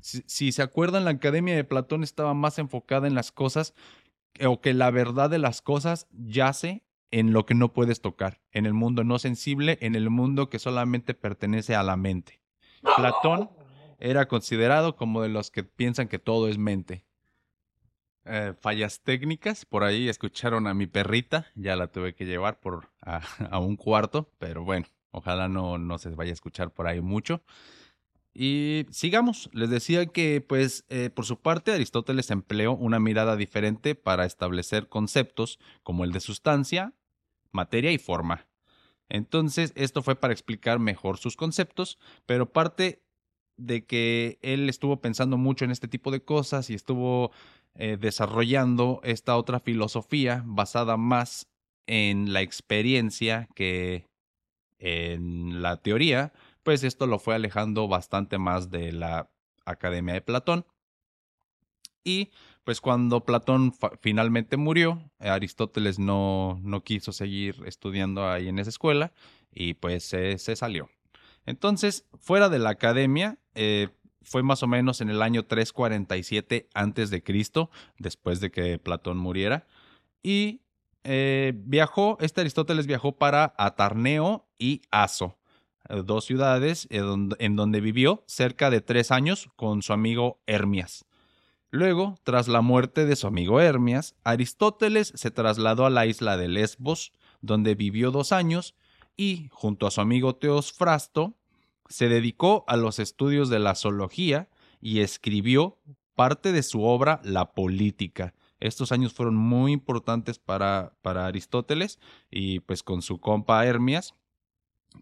Si, 0.00 0.24
si, 0.26 0.50
se 0.50 0.62
acuerdan, 0.62 1.04
la 1.04 1.12
Academia 1.12 1.54
de 1.54 1.62
Platón 1.62 2.02
estaba 2.02 2.34
más 2.34 2.58
enfocada 2.58 3.06
en 3.06 3.14
las 3.14 3.30
cosas 3.30 3.72
o 4.46 4.60
que 4.60 4.74
la 4.74 4.90
verdad 4.90 5.30
de 5.30 5.38
las 5.38 5.62
cosas 5.62 6.06
yace 6.12 6.82
en 7.10 7.32
lo 7.32 7.44
que 7.44 7.54
no 7.54 7.72
puedes 7.72 8.00
tocar, 8.00 8.40
en 8.52 8.66
el 8.66 8.72
mundo 8.72 9.04
no 9.04 9.18
sensible, 9.18 9.78
en 9.80 9.94
el 9.94 10.08
mundo 10.10 10.48
que 10.48 10.58
solamente 10.58 11.14
pertenece 11.14 11.74
a 11.74 11.82
la 11.82 11.96
mente. 11.96 12.40
Platón 12.96 13.50
era 13.98 14.26
considerado 14.26 14.96
como 14.96 15.22
de 15.22 15.28
los 15.28 15.50
que 15.50 15.62
piensan 15.62 16.08
que 16.08 16.18
todo 16.18 16.48
es 16.48 16.58
mente. 16.58 17.04
Eh, 18.24 18.54
fallas 18.60 19.00
técnicas, 19.00 19.64
por 19.64 19.84
ahí 19.84 20.08
escucharon 20.08 20.66
a 20.66 20.74
mi 20.74 20.86
perrita, 20.86 21.46
ya 21.54 21.76
la 21.76 21.88
tuve 21.88 22.14
que 22.14 22.24
llevar 22.24 22.60
por 22.60 22.88
a, 23.00 23.20
un 23.60 23.76
cuarto, 23.76 24.30
pero 24.38 24.64
bueno, 24.64 24.86
ojalá 25.10 25.48
no, 25.48 25.76
no 25.76 25.98
se 25.98 26.10
vaya 26.10 26.30
a 26.30 26.34
escuchar 26.34 26.70
por 26.70 26.86
ahí 26.86 27.00
mucho. 27.00 27.42
Y 28.34 28.86
sigamos, 28.90 29.50
les 29.52 29.68
decía 29.68 30.06
que 30.06 30.40
pues 30.40 30.84
eh, 30.88 31.10
por 31.10 31.26
su 31.26 31.38
parte 31.38 31.72
Aristóteles 31.72 32.30
empleó 32.30 32.72
una 32.72 32.98
mirada 32.98 33.36
diferente 33.36 33.94
para 33.94 34.24
establecer 34.24 34.88
conceptos 34.88 35.58
como 35.82 36.04
el 36.04 36.12
de 36.12 36.20
sustancia, 36.20 36.94
materia 37.50 37.92
y 37.92 37.98
forma. 37.98 38.46
Entonces 39.10 39.72
esto 39.76 40.02
fue 40.02 40.16
para 40.16 40.32
explicar 40.32 40.78
mejor 40.78 41.18
sus 41.18 41.36
conceptos, 41.36 41.98
pero 42.24 42.50
parte 42.50 43.02
de 43.58 43.84
que 43.84 44.38
él 44.40 44.70
estuvo 44.70 45.02
pensando 45.02 45.36
mucho 45.36 45.66
en 45.66 45.70
este 45.70 45.86
tipo 45.86 46.10
de 46.10 46.24
cosas 46.24 46.70
y 46.70 46.74
estuvo 46.74 47.32
eh, 47.74 47.98
desarrollando 48.00 49.00
esta 49.04 49.36
otra 49.36 49.60
filosofía 49.60 50.42
basada 50.46 50.96
más 50.96 51.48
en 51.86 52.32
la 52.32 52.40
experiencia 52.40 53.48
que 53.54 54.06
en 54.78 55.62
la 55.62 55.76
teoría, 55.76 56.32
pues 56.62 56.84
esto 56.84 57.06
lo 57.06 57.18
fue 57.18 57.34
alejando 57.34 57.88
bastante 57.88 58.38
más 58.38 58.70
de 58.70 58.92
la 58.92 59.30
Academia 59.64 60.14
de 60.14 60.22
Platón. 60.22 60.66
Y 62.04 62.30
pues 62.64 62.80
cuando 62.80 63.24
Platón 63.24 63.74
finalmente 64.00 64.56
murió, 64.56 65.10
Aristóteles 65.18 65.98
no, 65.98 66.60
no, 66.62 66.82
quiso 66.82 67.12
seguir 67.12 67.62
estudiando 67.64 68.28
ahí 68.28 68.48
en 68.48 68.58
esa 68.58 68.70
escuela 68.70 69.12
y 69.52 69.74
pues 69.74 70.04
se 70.04 70.56
salió. 70.56 70.88
Entonces, 71.46 72.06
fuera 72.20 72.48
de 72.48 72.58
la 72.58 72.70
academia, 72.70 73.38
eh, 73.54 73.88
fue 74.22 74.42
más 74.42 74.62
o 74.62 74.66
menos 74.66 75.00
en 75.00 75.10
el 75.10 75.22
año 75.22 75.44
347 75.44 76.68
antes 76.74 77.10
de 77.10 77.22
Cristo, 77.22 77.70
después 77.98 78.40
de 78.40 78.50
que 78.50 78.78
Platón 78.78 79.18
muriera, 79.18 79.66
y 80.22 80.60
eh, 81.04 81.52
viajó, 81.56 82.16
este 82.20 82.40
Aristóteles 82.40 82.86
viajó 82.86 83.18
para 83.18 83.54
Atarneo 83.58 84.46
y 84.58 84.82
Aso, 84.90 85.38
dos 86.04 86.24
ciudades 86.24 86.88
en 86.90 87.56
donde 87.56 87.80
vivió 87.80 88.24
cerca 88.26 88.70
de 88.70 88.80
tres 88.80 89.10
años 89.10 89.50
con 89.56 89.82
su 89.82 89.92
amigo 89.92 90.40
Hermias. 90.46 91.04
Luego, 91.70 92.18
tras 92.22 92.48
la 92.48 92.60
muerte 92.60 93.06
de 93.06 93.16
su 93.16 93.26
amigo 93.26 93.58
Hermias, 93.58 94.14
Aristóteles 94.24 95.10
se 95.16 95.30
trasladó 95.30 95.86
a 95.86 95.90
la 95.90 96.04
isla 96.04 96.36
de 96.36 96.48
Lesbos, 96.48 97.12
donde 97.40 97.74
vivió 97.74 98.10
dos 98.10 98.30
años, 98.32 98.74
y, 99.16 99.48
junto 99.50 99.86
a 99.86 99.90
su 99.90 100.02
amigo 100.02 100.36
Teosfrasto, 100.36 101.34
se 101.88 102.08
dedicó 102.08 102.64
a 102.68 102.76
los 102.76 102.98
estudios 102.98 103.48
de 103.48 103.58
la 103.58 103.74
zoología 103.74 104.50
y 104.80 105.00
escribió 105.00 105.78
parte 106.14 106.52
de 106.52 106.62
su 106.62 106.82
obra 106.82 107.20
La 107.24 107.52
Política. 107.52 108.34
Estos 108.60 108.92
años 108.92 109.12
fueron 109.12 109.34
muy 109.36 109.72
importantes 109.72 110.38
para, 110.38 110.94
para 111.02 111.26
Aristóteles 111.26 111.98
y 112.30 112.60
pues 112.60 112.82
con 112.82 113.02
su 113.02 113.18
compa 113.18 113.64
Hermias, 113.66 114.14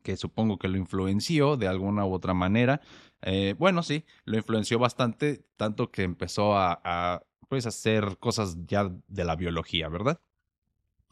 que 0.02 0.16
supongo 0.16 0.58
que 0.58 0.68
lo 0.68 0.76
influenció 0.76 1.56
de 1.56 1.68
alguna 1.68 2.04
u 2.04 2.12
otra 2.12 2.34
manera. 2.34 2.80
Eh, 3.22 3.54
bueno, 3.58 3.82
sí, 3.82 4.04
lo 4.24 4.36
influenció 4.36 4.78
bastante, 4.78 5.44
tanto 5.56 5.90
que 5.90 6.02
empezó 6.02 6.56
a, 6.56 6.80
a 6.84 7.22
pues, 7.48 7.66
hacer 7.66 8.18
cosas 8.18 8.56
ya 8.66 8.90
de 9.08 9.24
la 9.24 9.36
biología, 9.36 9.88
¿verdad? 9.88 10.20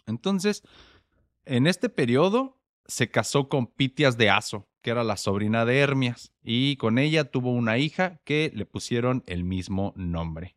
Entonces, 0.07 0.63
en 1.45 1.67
este 1.67 1.89
periodo 1.89 2.61
se 2.87 3.11
casó 3.11 3.49
con 3.49 3.67
Pitias 3.67 4.17
de 4.17 4.31
Aso, 4.31 4.69
que 4.81 4.91
era 4.91 5.05
la 5.05 5.17
sobrina 5.17 5.65
de 5.65 5.79
Hermias, 5.79 6.33
y 6.43 6.77
con 6.77 6.99
ella 6.99 7.31
tuvo 7.31 7.53
una 7.53 7.79
hija 7.79 8.21
que 8.25 8.51
le 8.55 8.65
pusieron 8.65 9.23
el 9.27 9.45
mismo 9.45 9.93
nombre. 9.97 10.57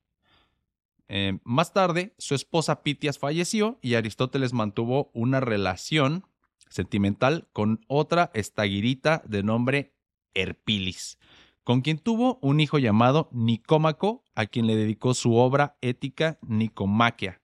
Eh, 1.14 1.40
más 1.44 1.74
tarde, 1.74 2.16
su 2.18 2.36
esposa 2.36 2.84
Pitias 2.84 3.20
falleció 3.20 3.78
y 3.82 3.96
Aristóteles 3.96 4.54
mantuvo 4.54 5.12
una 5.14 5.42
relación 5.42 6.26
sentimental 6.72 7.48
con 7.54 7.86
otra 7.88 8.32
estagirita 8.34 9.22
de 9.28 9.44
nombre 9.44 9.94
Herpilis, 10.34 11.20
con 11.64 11.82
quien 11.82 12.00
tuvo 12.00 12.40
un 12.42 12.60
hijo 12.60 12.80
llamado 12.80 13.30
Nicómaco, 13.32 14.24
a 14.34 14.48
quien 14.48 14.66
le 14.66 14.76
dedicó 14.76 15.14
su 15.14 15.36
obra 15.36 15.78
ética 15.82 16.40
Nicomaquia, 16.42 17.42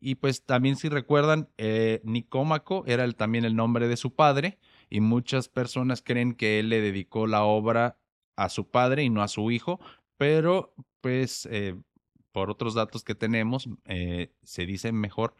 y 0.00 0.14
pues 0.14 0.44
también 0.44 0.76
si 0.76 0.88
recuerdan, 0.88 1.50
eh, 1.58 2.00
Nicómaco 2.04 2.84
era 2.86 3.10
también 3.12 3.44
el 3.44 3.54
nombre 3.54 3.86
de 3.86 3.96
su 3.96 4.14
padre 4.14 4.58
y 4.88 5.00
muchas 5.00 5.48
personas 5.48 6.02
creen 6.02 6.34
que 6.34 6.58
él 6.58 6.70
le 6.70 6.80
dedicó 6.80 7.26
la 7.26 7.44
obra 7.44 7.98
a 8.36 8.48
su 8.48 8.68
padre 8.70 9.04
y 9.04 9.10
no 9.10 9.22
a 9.22 9.28
su 9.28 9.50
hijo, 9.50 9.78
pero 10.16 10.74
pues 11.02 11.46
eh, 11.50 11.76
por 12.32 12.50
otros 12.50 12.74
datos 12.74 13.04
que 13.04 13.14
tenemos 13.14 13.68
eh, 13.84 14.32
se 14.42 14.64
dice 14.64 14.90
mejor 14.92 15.34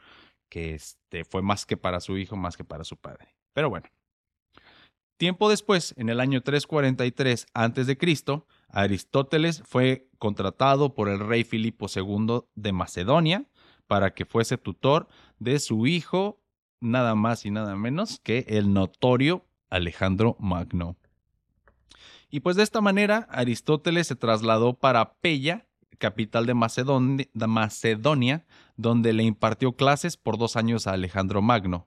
que 0.51 0.75
este, 0.75 1.25
fue 1.25 1.41
más 1.41 1.65
que 1.65 1.79
para 1.79 2.01
su 2.01 2.19
hijo, 2.19 2.37
más 2.37 2.59
que 2.59 2.65
para 2.65 2.85
su 2.85 2.99
padre. 2.99 3.35
Pero 3.55 3.71
bueno. 3.71 3.87
Tiempo 5.17 5.51
después, 5.51 5.95
en 5.99 6.09
el 6.09 6.19
año 6.19 6.43
343 6.43 7.47
a.C., 7.53 8.43
Aristóteles 8.69 9.63
fue 9.67 10.09
contratado 10.19 10.95
por 10.95 11.09
el 11.09 11.19
rey 11.19 11.45
Filipo 11.45 11.87
II 11.95 12.43
de 12.55 12.73
Macedonia 12.73 13.47
para 13.87 14.15
que 14.15 14.25
fuese 14.25 14.57
tutor 14.57 15.09
de 15.39 15.59
su 15.59 15.87
hijo, 15.87 16.41
nada 16.81 17.15
más 17.15 17.45
y 17.45 17.51
nada 17.51 17.77
menos 17.77 18.21
que 18.21 18.47
el 18.49 18.73
notorio 18.73 19.45
Alejandro 19.69 20.37
Magno. 20.39 20.97
Y 22.31 22.41
pues 22.41 22.57
de 22.57 22.63
esta 22.63 22.81
manera 22.81 23.27
Aristóteles 23.31 24.07
se 24.07 24.17
trasladó 24.17 24.75
para 24.75 25.15
Pella, 25.15 25.67
capital 26.01 26.47
de 26.47 26.55
Macedonia, 27.47 28.47
donde 28.77 29.13
le 29.13 29.23
impartió 29.23 29.77
clases 29.77 30.17
por 30.17 30.37
dos 30.37 30.57
años 30.57 30.89
a 30.89 30.93
Alejandro 30.95 31.43
Magno. 31.43 31.87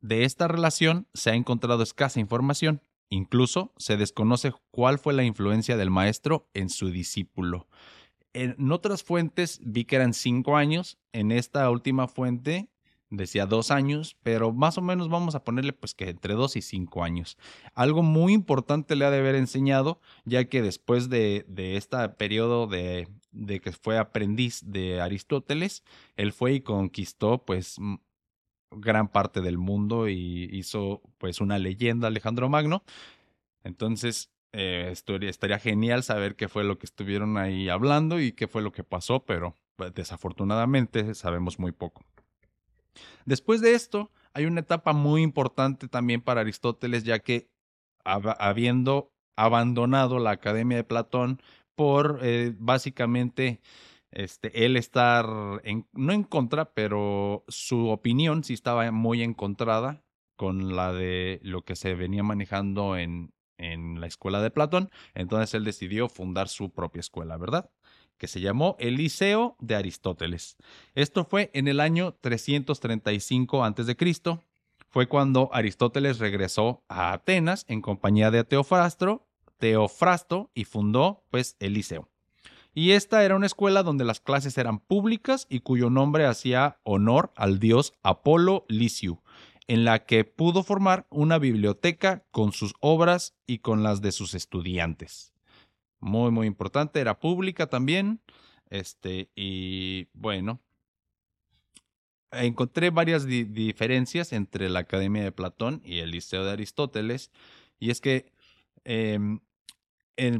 De 0.00 0.24
esta 0.24 0.48
relación 0.48 1.06
se 1.12 1.30
ha 1.30 1.34
encontrado 1.34 1.82
escasa 1.82 2.20
información, 2.20 2.80
incluso 3.10 3.74
se 3.76 3.98
desconoce 3.98 4.54
cuál 4.70 4.98
fue 4.98 5.12
la 5.12 5.24
influencia 5.24 5.76
del 5.76 5.90
maestro 5.90 6.48
en 6.54 6.70
su 6.70 6.88
discípulo. 6.88 7.68
En 8.32 8.72
otras 8.72 9.02
fuentes 9.02 9.60
vi 9.62 9.84
que 9.84 9.96
eran 9.96 10.12
cinco 10.12 10.56
años. 10.56 10.98
En 11.12 11.30
esta 11.30 11.70
última 11.70 12.08
fuente 12.08 12.68
decía 13.16 13.46
dos 13.46 13.70
años, 13.70 14.16
pero 14.22 14.52
más 14.52 14.78
o 14.78 14.82
menos 14.82 15.08
vamos 15.08 15.34
a 15.34 15.44
ponerle 15.44 15.72
pues 15.72 15.94
que 15.94 16.10
entre 16.10 16.34
dos 16.34 16.56
y 16.56 16.62
cinco 16.62 17.04
años. 17.04 17.36
Algo 17.74 18.02
muy 18.02 18.32
importante 18.32 18.96
le 18.96 19.04
ha 19.04 19.10
de 19.10 19.18
haber 19.18 19.34
enseñado, 19.34 20.00
ya 20.24 20.44
que 20.44 20.62
después 20.62 21.08
de, 21.08 21.44
de 21.48 21.76
este 21.76 22.08
periodo 22.10 22.66
de, 22.66 23.08
de, 23.32 23.60
que 23.60 23.72
fue 23.72 23.98
aprendiz 23.98 24.60
de 24.64 25.00
Aristóteles, 25.00 25.84
él 26.16 26.32
fue 26.32 26.54
y 26.54 26.60
conquistó 26.60 27.44
pues 27.44 27.76
gran 28.70 29.08
parte 29.08 29.40
del 29.40 29.58
mundo 29.58 30.08
y 30.08 30.48
hizo 30.52 31.02
pues 31.18 31.40
una 31.40 31.58
leyenda 31.58 32.08
Alejandro 32.08 32.48
Magno. 32.48 32.84
Entonces, 33.62 34.30
eh, 34.56 34.92
estaría, 34.92 35.58
genial 35.58 36.04
saber 36.04 36.36
qué 36.36 36.48
fue 36.48 36.62
lo 36.62 36.78
que 36.78 36.86
estuvieron 36.86 37.38
ahí 37.38 37.68
hablando 37.68 38.20
y 38.20 38.30
qué 38.32 38.46
fue 38.46 38.62
lo 38.62 38.70
que 38.70 38.84
pasó, 38.84 39.24
pero 39.24 39.56
pues, 39.74 39.92
desafortunadamente 39.94 41.14
sabemos 41.14 41.58
muy 41.58 41.72
poco. 41.72 42.04
Después 43.24 43.60
de 43.60 43.74
esto, 43.74 44.10
hay 44.32 44.46
una 44.46 44.60
etapa 44.60 44.92
muy 44.92 45.22
importante 45.22 45.88
también 45.88 46.20
para 46.20 46.42
Aristóteles, 46.42 47.04
ya 47.04 47.18
que 47.20 47.48
habiendo 48.04 49.12
abandonado 49.36 50.18
la 50.18 50.30
Academia 50.32 50.76
de 50.76 50.84
Platón 50.84 51.40
por 51.74 52.20
eh, 52.22 52.54
básicamente 52.58 53.60
este, 54.10 54.64
él 54.64 54.76
estar 54.76 55.26
en, 55.64 55.88
no 55.92 56.12
en 56.12 56.22
contra, 56.22 56.72
pero 56.72 57.44
su 57.48 57.88
opinión 57.88 58.44
sí 58.44 58.54
estaba 58.54 58.90
muy 58.92 59.22
encontrada 59.22 60.04
con 60.36 60.76
la 60.76 60.92
de 60.92 61.40
lo 61.42 61.62
que 61.62 61.76
se 61.76 61.94
venía 61.94 62.22
manejando 62.22 62.96
en, 62.96 63.32
en 63.58 64.00
la 64.00 64.06
escuela 64.06 64.40
de 64.40 64.50
Platón, 64.50 64.90
entonces 65.14 65.54
él 65.54 65.64
decidió 65.64 66.08
fundar 66.08 66.48
su 66.48 66.70
propia 66.70 67.00
escuela, 67.00 67.36
¿verdad? 67.36 67.70
Que 68.18 68.28
se 68.28 68.40
llamó 68.40 68.76
el 68.78 68.96
Liceo 68.96 69.56
de 69.60 69.74
Aristóteles. 69.74 70.56
Esto 70.94 71.24
fue 71.24 71.50
en 71.54 71.68
el 71.68 71.80
año 71.80 72.14
335 72.20 73.64
a.C. 73.64 73.96
Fue 74.88 75.08
cuando 75.08 75.50
Aristóteles 75.52 76.18
regresó 76.18 76.84
a 76.88 77.12
Atenas 77.12 77.64
en 77.68 77.80
compañía 77.80 78.30
de 78.30 78.44
Teofrasto, 78.44 79.26
Teofrasto 79.58 80.50
y 80.54 80.64
fundó 80.64 81.24
pues 81.30 81.56
el 81.58 81.74
Liceo. 81.74 82.08
Y 82.74 82.92
esta 82.92 83.24
era 83.24 83.36
una 83.36 83.46
escuela 83.46 83.84
donde 83.84 84.04
las 84.04 84.20
clases 84.20 84.58
eran 84.58 84.80
públicas 84.80 85.46
y 85.48 85.60
cuyo 85.60 85.90
nombre 85.90 86.26
hacía 86.26 86.80
honor 86.82 87.32
al 87.36 87.60
dios 87.60 87.92
Apolo 88.02 88.66
Liciu, 88.68 89.20
en 89.68 89.84
la 89.84 90.04
que 90.04 90.24
pudo 90.24 90.64
formar 90.64 91.06
una 91.10 91.38
biblioteca 91.38 92.24
con 92.32 92.52
sus 92.52 92.74
obras 92.80 93.34
y 93.46 93.58
con 93.58 93.82
las 93.82 94.02
de 94.02 94.10
sus 94.10 94.34
estudiantes. 94.34 95.33
Muy, 96.04 96.30
muy 96.30 96.46
importante, 96.46 97.00
era 97.00 97.18
pública 97.18 97.66
también. 97.68 98.20
Este, 98.68 99.30
y 99.34 100.08
bueno, 100.12 100.60
encontré 102.30 102.90
varias 102.90 103.24
diferencias 103.24 104.34
entre 104.34 104.68
la 104.68 104.80
Academia 104.80 105.24
de 105.24 105.32
Platón 105.32 105.80
y 105.82 106.00
el 106.00 106.10
Liceo 106.10 106.44
de 106.44 106.52
Aristóteles, 106.52 107.30
y 107.78 107.88
es 107.88 108.02
que 108.02 108.30
em, 108.84 109.40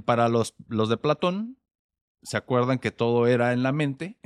para 0.05 0.29
los, 0.29 0.55
los 0.69 0.91
de 0.91 0.99
Platón, 0.99 1.57
se 2.23 2.37
acuerdan 2.37 2.79
que 2.79 2.91
todo 2.91 3.27
era 3.27 3.55
en 3.55 3.63
la 3.63 3.73
mente, 3.73 4.19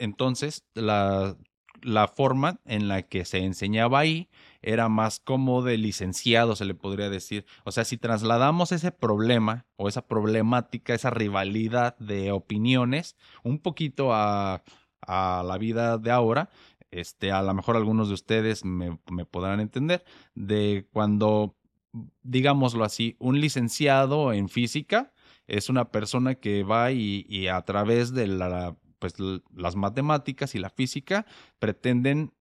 entonces 0.00 0.64
la, 0.74 1.36
la 1.82 2.08
forma 2.08 2.60
en 2.64 2.88
la 2.88 3.02
que 3.02 3.24
se 3.24 3.38
enseñaba 3.38 4.00
ahí 4.00 4.28
era 4.62 4.88
más 4.88 5.20
como 5.20 5.62
de 5.62 5.78
licenciado, 5.78 6.56
se 6.56 6.64
le 6.64 6.74
podría 6.74 7.10
decir. 7.10 7.46
O 7.64 7.72
sea, 7.72 7.84
si 7.84 7.96
trasladamos 7.96 8.72
ese 8.72 8.92
problema 8.92 9.66
o 9.76 9.88
esa 9.88 10.06
problemática, 10.06 10.94
esa 10.94 11.10
rivalidad 11.10 11.96
de 11.98 12.32
opiniones 12.32 13.16
un 13.42 13.58
poquito 13.58 14.12
a, 14.12 14.62
a 15.00 15.42
la 15.46 15.58
vida 15.58 15.98
de 15.98 16.10
ahora, 16.10 16.50
este, 16.90 17.32
a 17.32 17.42
lo 17.42 17.54
mejor 17.54 17.76
algunos 17.76 18.08
de 18.08 18.14
ustedes 18.14 18.64
me, 18.64 18.98
me 19.10 19.24
podrán 19.24 19.60
entender, 19.60 20.04
de 20.34 20.86
cuando, 20.92 21.56
digámoslo 22.22 22.84
así, 22.84 23.16
un 23.18 23.40
licenciado 23.40 24.32
en 24.32 24.48
física 24.48 25.12
es 25.46 25.68
una 25.68 25.90
persona 25.90 26.36
que 26.36 26.62
va 26.62 26.92
y, 26.92 27.26
y 27.28 27.48
a 27.48 27.60
través 27.62 28.12
de 28.12 28.26
la 28.26 28.76
pues 29.00 29.14
las 29.52 29.74
matemáticas 29.74 30.54
y 30.54 30.60
la 30.60 30.70
física 30.70 31.26
pretenden 31.58 32.32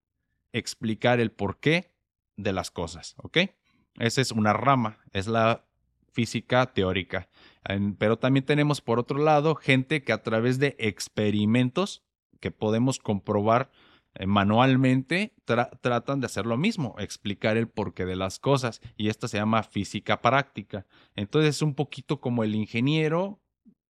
explicar 0.54 1.20
el 1.20 1.32
porqué 1.32 1.92
de 2.38 2.54
las 2.54 2.70
cosas, 2.70 3.16
¿ok? 3.18 3.38
Esa 3.98 4.22
es 4.22 4.32
una 4.32 4.54
rama, 4.54 5.00
es 5.12 5.28
la 5.28 5.66
física 6.12 6.68
teórica. 6.68 7.30
Pero 7.98 8.18
también 8.18 8.46
tenemos 8.46 8.82
por 8.82 9.00
otro 9.00 9.20
lado 9.20 9.56
gente 9.56 10.04
que 10.04 10.14
a 10.14 10.22
través 10.22 10.60
de 10.60 10.76
experimentos 10.80 12.04
que 12.40 12.52
podemos 12.52 13.00
comprobar 13.00 13.72
eh, 14.16 14.26
manualmente 14.26 15.34
tratan 15.46 16.20
de 16.20 16.26
hacer 16.26 16.46
lo 16.46 16.58
mismo, 16.58 16.96
explicar 17.00 17.58
el 17.58 17.68
porqué 17.68 18.06
de 18.06 18.16
las 18.16 18.40
cosas 18.40 18.82
y 18.98 19.10
esta 19.10 19.28
se 19.28 19.38
llama 19.38 19.64
física 19.64 20.22
práctica. 20.22 20.86
Entonces 21.16 21.58
es 21.58 21.62
un 21.62 21.76
poquito 21.76 22.20
como 22.20 22.44
el 22.44 22.56
ingeniero 22.56 23.40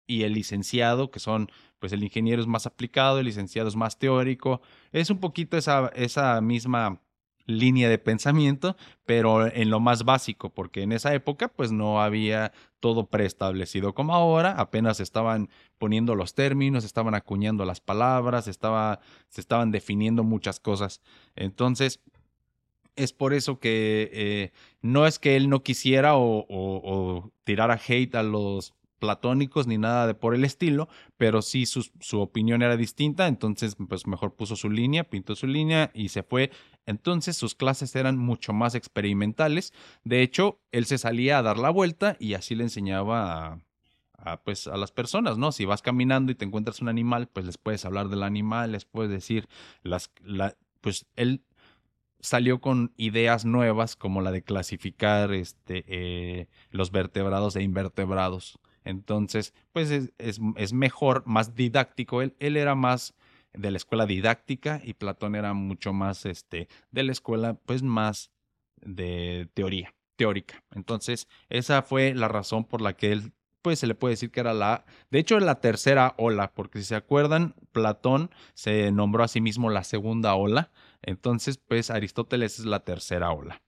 y 0.10 0.24
el 0.24 0.34
licenciado, 0.34 1.12
que 1.12 1.20
son, 1.20 1.52
pues 1.78 1.94
el 1.94 2.04
ingeniero 2.04 2.42
es 2.42 2.48
más 2.48 2.66
aplicado, 2.66 3.20
el 3.20 3.28
licenciado 3.28 3.70
es 3.70 3.76
más 3.76 4.00
teórico. 4.00 4.60
Es 4.92 5.12
un 5.12 5.20
poquito 5.20 5.56
esa, 5.56 5.92
esa 5.96 6.42
misma 6.42 7.00
línea 7.46 7.90
de 7.90 8.00
pensamiento, 8.00 8.76
pero 9.06 9.46
en 9.46 9.70
lo 9.70 9.80
más 9.80 10.06
básico, 10.06 10.50
porque 10.50 10.82
en 10.82 10.92
esa 10.94 11.14
época 11.14 11.48
pues 11.48 11.72
no 11.72 12.02
había 12.02 12.52
todo 12.80 13.06
preestablecido 13.08 13.94
como 13.94 14.16
ahora, 14.16 14.52
apenas 14.54 15.00
estaban 15.00 15.50
poniendo 15.78 16.16
los 16.16 16.34
términos, 16.34 16.86
estaban 16.86 17.14
acuñando 17.14 17.66
las 17.66 17.80
palabras, 17.80 18.48
estaba, 18.48 19.00
se 19.30 19.42
estaban 19.42 19.70
definiendo 19.70 20.24
muchas 20.24 20.60
cosas. 20.60 21.02
Entonces, 21.36 22.02
es 22.96 23.14
por 23.14 23.34
eso 23.34 23.60
que 23.60 24.10
eh, 24.12 24.52
no 24.82 25.06
es 25.06 25.20
que 25.20 25.36
él 25.36 25.50
no 25.50 25.62
quisiera 25.62 26.16
o, 26.16 26.46
o, 26.50 27.32
tirara 27.44 27.80
hate 27.88 28.16
a 28.16 28.24
los 28.24 28.74
platónicos 29.00 29.68
ni 29.68 29.78
nada 29.78 30.06
de 30.08 30.14
por 30.14 30.36
el 30.36 30.46
estilo, 30.46 30.90
pero 31.18 31.42
sí 31.42 31.66
su, 31.66 31.90
su, 32.00 32.20
opinión 32.20 32.62
era 32.62 32.78
distinta, 32.78 33.28
entonces 33.28 33.76
pues 33.88 34.06
mejor 34.06 34.36
puso 34.36 34.56
su 34.56 34.70
línea, 34.70 35.04
pintó 35.04 35.36
su 35.36 35.48
línea 35.48 35.92
y 35.94 36.10
se 36.10 36.24
fue. 36.24 36.52
Entonces 36.86 37.38
sus 37.38 37.56
clases 37.56 37.96
eran 37.96 38.18
mucho 38.18 38.54
más 38.54 38.76
experimentales. 38.76 39.74
De 40.04 40.22
hecho, 40.22 40.60
él 40.72 40.86
se 40.86 40.98
salía 40.98 41.40
a 41.40 41.42
dar 41.42 41.58
la 41.58 41.70
vuelta 41.70 42.18
y 42.20 42.34
así 42.34 42.56
le 42.56 42.64
enseñaba 42.64 43.60
a, 44.18 44.42
pues 44.44 44.68
a 44.68 44.78
las 44.78 44.92
personas, 44.92 45.38
¿no? 45.38 45.52
Si 45.52 45.66
vas 45.66 45.82
caminando 45.82 46.32
y 46.32 46.36
te 46.36 46.46
encuentras 46.46 46.82
un 46.82 46.90
animal, 46.90 47.28
pues 47.28 47.46
les 47.46 47.58
puedes 47.58 47.86
hablar 47.86 48.10
del 48.10 48.24
animal, 48.24 48.74
les 48.74 48.86
puedes 48.86 49.12
decir 49.12 49.48
las 49.84 50.12
la, 50.24 50.56
pues 50.82 51.06
él 51.16 51.44
salió 52.20 52.60
con 52.60 52.94
ideas 52.98 53.46
nuevas 53.46 53.96
como 53.96 54.22
la 54.22 54.32
de 54.32 54.44
clasificar 54.44 55.32
este, 55.34 55.86
eh, 55.88 56.48
los 56.72 56.92
vertebrados 56.92 57.56
e 57.56 57.64
invertebrados. 57.64 58.60
Entonces, 58.84 59.54
pues 59.72 59.92
es, 59.92 60.12
es, 60.18 60.74
mejor, 60.74 61.24
más 61.26 61.56
didáctico. 61.56 62.22
Él, 62.22 62.36
él, 62.40 62.58
era 62.58 62.76
más 62.76 63.14
de 63.54 63.72
la 63.72 63.78
escuela 63.78 64.06
didáctica 64.06 64.82
y 64.84 64.94
Platón 64.94 65.36
era 65.36 65.54
mucho 65.54 65.94
más 65.94 66.26
este, 66.26 66.68
de 66.92 67.04
la 67.04 67.12
escuela, 67.12 67.56
pues 67.66 67.84
más 67.84 68.32
de 68.82 69.50
teoría, 69.54 69.94
teórica. 70.16 70.64
Entonces, 70.72 71.28
esa 71.50 71.82
fue 71.82 72.14
la 72.14 72.28
razón 72.28 72.66
por 72.66 72.82
la 72.82 72.94
que 72.94 73.12
él, 73.12 73.34
pues 73.62 73.80
se 73.80 73.88
le 73.88 73.96
puede 73.96 74.14
decir 74.14 74.32
que 74.32 74.40
era 74.40 74.54
la, 74.54 74.86
de 75.10 75.20
hecho, 75.20 75.40
la 75.40 75.60
tercera 75.60 76.16
ola, 76.18 76.54
porque 76.54 76.80
si 76.80 76.86
se 76.86 76.96
acuerdan, 76.96 77.56
Platón 77.72 78.32
se 78.54 78.92
nombró 78.92 79.24
a 79.24 79.28
sí 79.28 79.42
mismo 79.42 79.70
la 79.70 79.84
segunda 79.84 80.36
ola. 80.36 80.72
Entonces, 81.02 81.58
pues 81.58 81.90
Aristóteles 81.90 82.60
es 82.60 82.66
la 82.66 82.82
tercera 82.82 83.32
ola. 83.32 83.62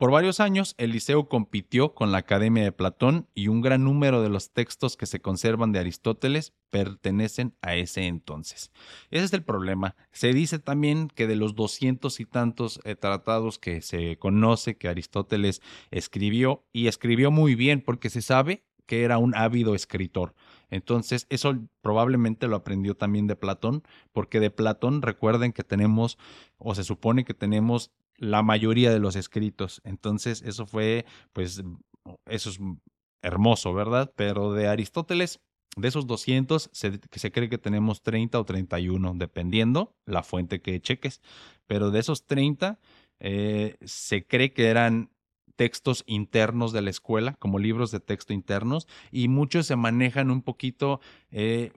Por 0.00 0.12
varios 0.12 0.40
años, 0.40 0.74
el 0.78 0.92
liceo 0.92 1.28
compitió 1.28 1.92
con 1.92 2.10
la 2.10 2.16
Academia 2.16 2.64
de 2.64 2.72
Platón 2.72 3.28
y 3.34 3.48
un 3.48 3.60
gran 3.60 3.84
número 3.84 4.22
de 4.22 4.30
los 4.30 4.50
textos 4.50 4.96
que 4.96 5.04
se 5.04 5.20
conservan 5.20 5.72
de 5.72 5.78
Aristóteles 5.78 6.54
pertenecen 6.70 7.54
a 7.60 7.74
ese 7.74 8.06
entonces. 8.06 8.72
Ese 9.10 9.24
es 9.26 9.32
el 9.34 9.42
problema. 9.42 9.96
Se 10.10 10.32
dice 10.32 10.58
también 10.58 11.08
que 11.08 11.26
de 11.26 11.36
los 11.36 11.54
doscientos 11.54 12.18
y 12.18 12.24
tantos 12.24 12.80
eh, 12.84 12.94
tratados 12.94 13.58
que 13.58 13.82
se 13.82 14.16
conoce 14.16 14.78
que 14.78 14.88
Aristóteles 14.88 15.60
escribió, 15.90 16.64
y 16.72 16.86
escribió 16.86 17.30
muy 17.30 17.54
bien 17.54 17.82
porque 17.82 18.08
se 18.08 18.22
sabe 18.22 18.64
que 18.86 19.04
era 19.04 19.18
un 19.18 19.34
ávido 19.34 19.74
escritor. 19.74 20.34
Entonces, 20.70 21.26
eso 21.28 21.58
probablemente 21.82 22.48
lo 22.48 22.56
aprendió 22.56 22.96
también 22.96 23.26
de 23.26 23.36
Platón, 23.36 23.82
porque 24.12 24.40
de 24.40 24.50
Platón 24.50 25.02
recuerden 25.02 25.52
que 25.52 25.62
tenemos, 25.62 26.16
o 26.56 26.74
se 26.74 26.84
supone 26.84 27.24
que 27.26 27.34
tenemos 27.34 27.92
la 28.20 28.42
mayoría 28.42 28.92
de 28.92 29.00
los 29.00 29.16
escritos. 29.16 29.80
Entonces, 29.82 30.42
eso 30.42 30.66
fue, 30.66 31.06
pues, 31.32 31.62
eso 32.26 32.50
es 32.50 32.60
hermoso, 33.22 33.72
¿verdad? 33.72 34.12
Pero 34.14 34.52
de 34.52 34.68
Aristóteles, 34.68 35.40
de 35.76 35.88
esos 35.88 36.06
200, 36.06 36.68
se, 36.72 37.00
se 37.10 37.32
cree 37.32 37.48
que 37.48 37.58
tenemos 37.58 38.02
30 38.02 38.38
o 38.38 38.44
31, 38.44 39.14
dependiendo 39.16 39.96
la 40.04 40.22
fuente 40.22 40.60
que 40.60 40.80
cheques. 40.80 41.22
Pero 41.66 41.90
de 41.90 42.00
esos 42.00 42.26
30, 42.26 42.78
eh, 43.20 43.76
se 43.84 44.26
cree 44.26 44.52
que 44.52 44.66
eran 44.68 45.10
textos 45.56 46.04
internos 46.06 46.72
de 46.72 46.82
la 46.82 46.90
escuela, 46.90 47.34
como 47.38 47.58
libros 47.58 47.90
de 47.90 48.00
texto 48.00 48.32
internos, 48.32 48.86
y 49.10 49.28
muchos 49.28 49.66
se 49.66 49.76
manejan 49.76 50.30
un 50.30 50.42
poquito 50.42 51.00
eh, 51.30 51.72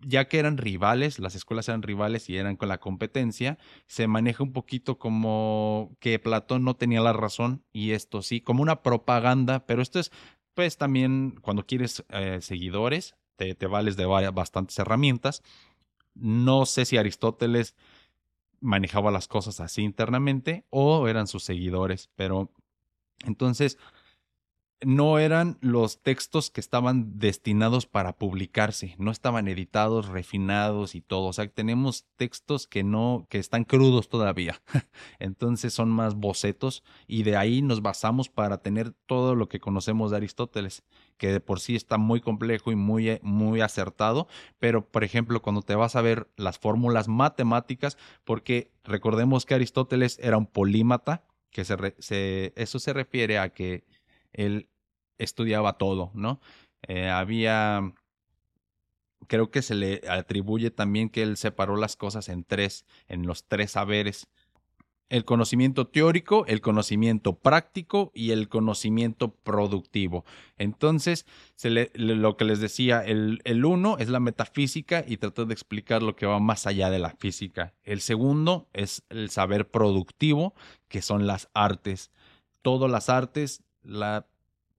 ya 0.00 0.28
que 0.28 0.38
eran 0.38 0.58
rivales, 0.58 1.18
las 1.18 1.34
escuelas 1.34 1.68
eran 1.68 1.82
rivales 1.82 2.28
y 2.28 2.36
eran 2.36 2.56
con 2.56 2.68
la 2.68 2.78
competencia, 2.78 3.58
se 3.86 4.06
maneja 4.06 4.42
un 4.42 4.52
poquito 4.52 4.98
como 4.98 5.96
que 6.00 6.18
Platón 6.18 6.64
no 6.64 6.76
tenía 6.76 7.00
la 7.00 7.12
razón 7.12 7.64
y 7.72 7.92
esto 7.92 8.22
sí, 8.22 8.40
como 8.40 8.62
una 8.62 8.82
propaganda, 8.82 9.66
pero 9.66 9.82
esto 9.82 9.98
es 9.98 10.12
pues 10.54 10.76
también 10.76 11.38
cuando 11.40 11.66
quieres 11.66 12.04
eh, 12.10 12.38
seguidores, 12.40 13.16
te, 13.36 13.54
te, 13.54 13.66
vales 13.66 13.96
de 13.96 14.06
varias, 14.06 14.32
bastantes 14.32 14.78
herramientas. 14.78 15.42
No 16.14 16.64
sé 16.64 16.84
si 16.84 16.96
Aristóteles 16.96 17.74
manejaba 18.60 19.10
las 19.10 19.26
cosas 19.26 19.60
así 19.60 19.82
internamente 19.82 20.64
o 20.70 21.08
eran 21.08 21.26
sus 21.26 21.42
seguidores, 21.42 22.10
pero 22.14 22.52
entonces 23.24 23.78
no 24.80 25.18
eran 25.18 25.58
los 25.60 26.02
textos 26.02 26.50
que 26.50 26.60
estaban 26.60 27.18
destinados 27.18 27.86
para 27.86 28.16
publicarse, 28.16 28.94
no 28.98 29.10
estaban 29.10 29.48
editados, 29.48 30.08
refinados 30.08 30.94
y 30.94 31.00
todo, 31.00 31.26
o 31.26 31.32
sea, 31.32 31.46
tenemos 31.48 32.06
textos 32.16 32.66
que 32.66 32.82
no 32.82 33.26
que 33.30 33.38
están 33.38 33.64
crudos 33.64 34.08
todavía. 34.08 34.60
Entonces 35.18 35.72
son 35.72 35.90
más 35.90 36.14
bocetos 36.14 36.82
y 37.06 37.22
de 37.22 37.36
ahí 37.36 37.62
nos 37.62 37.82
basamos 37.82 38.28
para 38.28 38.58
tener 38.58 38.92
todo 39.06 39.34
lo 39.34 39.48
que 39.48 39.60
conocemos 39.60 40.10
de 40.10 40.18
Aristóteles, 40.18 40.82
que 41.16 41.32
de 41.32 41.40
por 41.40 41.60
sí 41.60 41.76
está 41.76 41.98
muy 41.98 42.20
complejo 42.20 42.72
y 42.72 42.76
muy 42.76 43.18
muy 43.22 43.60
acertado, 43.60 44.28
pero 44.58 44.86
por 44.86 45.04
ejemplo, 45.04 45.42
cuando 45.42 45.62
te 45.62 45.74
vas 45.74 45.96
a 45.96 46.02
ver 46.02 46.28
las 46.36 46.58
fórmulas 46.58 47.08
matemáticas, 47.08 47.96
porque 48.24 48.72
recordemos 48.84 49.46
que 49.46 49.54
Aristóteles 49.54 50.18
era 50.20 50.36
un 50.36 50.46
polímata, 50.46 51.24
que 51.50 51.62
eso 52.56 52.78
se 52.80 52.92
refiere 52.92 53.38
a 53.38 53.50
que 53.50 53.84
él 54.34 54.68
estudiaba 55.18 55.78
todo, 55.78 56.10
¿no? 56.14 56.40
Eh, 56.86 57.08
había, 57.08 57.94
creo 59.26 59.50
que 59.50 59.62
se 59.62 59.74
le 59.74 60.02
atribuye 60.08 60.70
también 60.70 61.08
que 61.08 61.22
él 61.22 61.36
separó 61.36 61.76
las 61.76 61.96
cosas 61.96 62.28
en 62.28 62.44
tres, 62.44 62.84
en 63.08 63.26
los 63.26 63.46
tres 63.46 63.72
saberes. 63.72 64.28
El 65.10 65.24
conocimiento 65.24 65.86
teórico, 65.86 66.44
el 66.46 66.60
conocimiento 66.60 67.38
práctico 67.38 68.10
y 68.14 68.30
el 68.30 68.48
conocimiento 68.48 69.34
productivo. 69.34 70.24
Entonces, 70.56 71.26
se 71.54 71.70
le, 71.70 71.90
lo 71.94 72.36
que 72.36 72.46
les 72.46 72.58
decía, 72.58 73.04
el, 73.04 73.40
el 73.44 73.64
uno 73.64 73.98
es 73.98 74.08
la 74.08 74.18
metafísica 74.18 75.04
y 75.06 75.18
tratar 75.18 75.46
de 75.46 75.54
explicar 75.54 76.02
lo 76.02 76.16
que 76.16 76.26
va 76.26 76.40
más 76.40 76.66
allá 76.66 76.90
de 76.90 76.98
la 76.98 77.10
física. 77.10 77.74
El 77.82 78.00
segundo 78.00 78.68
es 78.72 79.04
el 79.10 79.30
saber 79.30 79.70
productivo, 79.70 80.54
que 80.88 81.02
son 81.02 81.26
las 81.26 81.48
artes. 81.52 82.10
Todas 82.62 82.90
las 82.90 83.10
artes, 83.10 83.62
la 83.84 84.26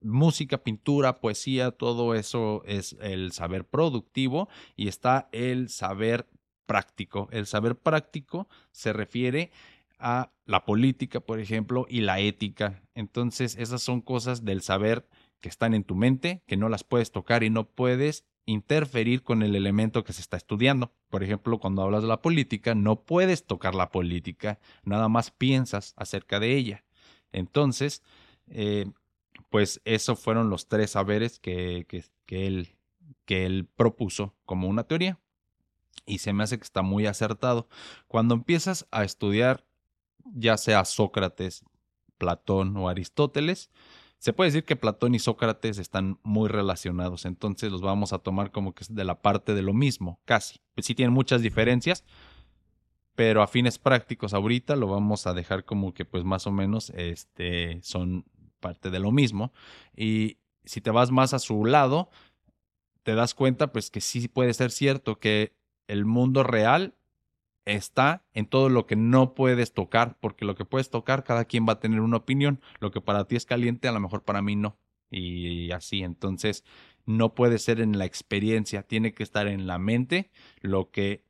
música, 0.01 0.59
pintura, 0.59 1.19
poesía, 1.19 1.71
todo 1.71 2.15
eso 2.15 2.63
es 2.65 2.95
el 3.01 3.31
saber 3.31 3.65
productivo 3.65 4.49
y 4.75 4.87
está 4.87 5.29
el 5.31 5.69
saber 5.69 6.27
práctico. 6.65 7.27
El 7.31 7.45
saber 7.47 7.75
práctico 7.75 8.47
se 8.71 8.93
refiere 8.93 9.51
a 9.97 10.31
la 10.45 10.65
política, 10.65 11.19
por 11.19 11.39
ejemplo, 11.39 11.85
y 11.89 12.01
la 12.01 12.19
ética. 12.19 12.83
Entonces, 12.93 13.55
esas 13.57 13.81
son 13.81 14.01
cosas 14.01 14.43
del 14.43 14.61
saber 14.61 15.07
que 15.39 15.49
están 15.49 15.73
en 15.73 15.83
tu 15.83 15.95
mente, 15.95 16.43
que 16.47 16.57
no 16.57 16.69
las 16.69 16.83
puedes 16.83 17.11
tocar 17.11 17.43
y 17.43 17.49
no 17.49 17.67
puedes 17.67 18.25
interferir 18.45 19.23
con 19.23 19.41
el 19.41 19.55
elemento 19.55 20.03
que 20.03 20.13
se 20.13 20.21
está 20.21 20.37
estudiando. 20.37 20.91
Por 21.09 21.23
ejemplo, 21.23 21.59
cuando 21.59 21.81
hablas 21.81 22.03
de 22.03 22.09
la 22.09 22.21
política, 22.21 22.75
no 22.75 23.01
puedes 23.01 23.45
tocar 23.45 23.73
la 23.73 23.89
política, 23.89 24.59
nada 24.83 25.09
más 25.09 25.31
piensas 25.31 25.93
acerca 25.97 26.39
de 26.39 26.55
ella. 26.55 26.83
Entonces, 27.31 28.03
eh, 28.47 28.85
pues 29.49 29.81
esos 29.85 30.19
fueron 30.19 30.49
los 30.49 30.67
tres 30.67 30.91
saberes 30.91 31.39
que, 31.39 31.85
que, 32.25 32.47
él, 32.47 32.75
que 33.25 33.45
él 33.45 33.67
propuso 33.75 34.35
como 34.45 34.67
una 34.67 34.83
teoría. 34.83 35.19
Y 36.05 36.19
se 36.19 36.33
me 36.33 36.43
hace 36.43 36.57
que 36.57 36.63
está 36.63 36.81
muy 36.81 37.05
acertado. 37.05 37.67
Cuando 38.07 38.35
empiezas 38.35 38.87
a 38.91 39.03
estudiar, 39.03 39.65
ya 40.25 40.57
sea 40.57 40.85
Sócrates, 40.85 41.63
Platón 42.17 42.75
o 42.77 42.89
Aristóteles, 42.89 43.69
se 44.25 44.33
puede 44.33 44.49
decir 44.49 44.63
que 44.63 44.75
Platón 44.75 45.13
y 45.13 45.19
Sócrates 45.19 45.77
están 45.77 46.19
muy 46.23 46.49
relacionados, 46.49 47.25
entonces 47.25 47.71
los 47.71 47.81
vamos 47.81 48.11
a 48.11 48.19
tomar 48.19 48.51
como 48.51 48.73
que 48.73 48.83
de 48.89 49.03
la 49.03 49.21
parte 49.21 49.53
de 49.53 49.61
lo 49.61 49.73
mismo, 49.73 50.19
casi. 50.25 50.61
Pues 50.73 50.87
tienen 50.87 51.13
muchas 51.13 51.41
diferencias, 51.41 52.03
pero 53.13 53.43
a 53.43 53.47
fines 53.47 53.77
prácticos 53.77 54.33
ahorita 54.33 54.75
lo 54.75 54.87
vamos 54.87 55.27
a 55.27 55.33
dejar 55.33 55.63
como 55.63 55.93
que 55.93 56.05
pues 56.05 56.23
más 56.23 56.47
o 56.47 56.51
menos 56.51 56.89
este, 56.95 57.79
son 57.83 58.25
parte 58.65 58.89
de 58.89 58.97
lo 58.99 59.11
mismo. 59.11 59.53
Y 59.95 60.39
si 60.63 60.81
te 60.81 60.89
vas 60.89 61.11
más 61.11 61.35
a 61.35 61.39
su 61.39 61.65
lado, 61.65 62.09
te 63.03 63.13
das 63.13 63.35
cuenta 63.35 63.71
pues 63.71 63.91
que 63.91 64.01
sí 64.01 64.27
puede 64.27 64.55
ser 64.55 64.71
cierto 64.71 65.19
que 65.19 65.53
el 65.87 66.05
mundo 66.05 66.41
real 66.41 66.95
está 67.65 68.25
en 68.33 68.47
todo 68.47 68.69
lo 68.69 68.87
que 68.87 68.95
no 68.95 69.35
puedes 69.35 69.71
tocar, 69.71 70.17
porque 70.19 70.45
lo 70.45 70.55
que 70.55 70.65
puedes 70.65 70.89
tocar, 70.89 71.23
cada 71.23 71.45
quien 71.45 71.67
va 71.67 71.73
a 71.73 71.79
tener 71.79 71.99
una 71.99 72.17
opinión. 72.17 72.59
Lo 72.79 72.89
que 72.89 73.01
para 73.01 73.25
ti 73.27 73.35
es 73.35 73.45
caliente, 73.45 73.87
a 73.87 73.91
lo 73.91 73.99
mejor 73.99 74.23
para 74.23 74.41
mí 74.41 74.55
no. 74.55 74.79
Y 75.11 75.71
así, 75.71 76.01
entonces, 76.01 76.63
no 77.05 77.35
puede 77.35 77.59
ser 77.59 77.79
en 77.79 77.99
la 77.99 78.05
experiencia, 78.05 78.81
tiene 78.81 79.13
que 79.13 79.21
estar 79.21 79.47
en 79.47 79.67
la 79.67 79.77
mente. 79.77 80.31
Lo 80.61 80.89
que, 80.89 81.23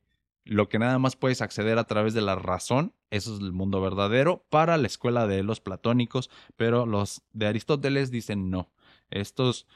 lo 0.46 0.68
que 0.68 0.78
nada 0.78 0.98
más 0.98 1.16
puedes 1.16 1.42
acceder 1.42 1.78
a 1.78 1.84
través 1.84 2.14
de 2.14 2.22
la 2.22 2.36
razón, 2.36 2.94
eso 3.10 3.34
es 3.34 3.40
el 3.40 3.52
mundo 3.52 3.80
verdadero 3.80 4.46
para 4.48 4.76
la 4.76 4.86
escuela 4.86 5.26
de 5.26 5.42
los 5.42 5.60
platónicos, 5.60 6.30
pero 6.56 6.86
los 6.86 7.22
de 7.32 7.46
Aristóteles 7.46 8.10
dicen 8.10 8.48
no. 8.50 8.70
Estos, 9.10 9.66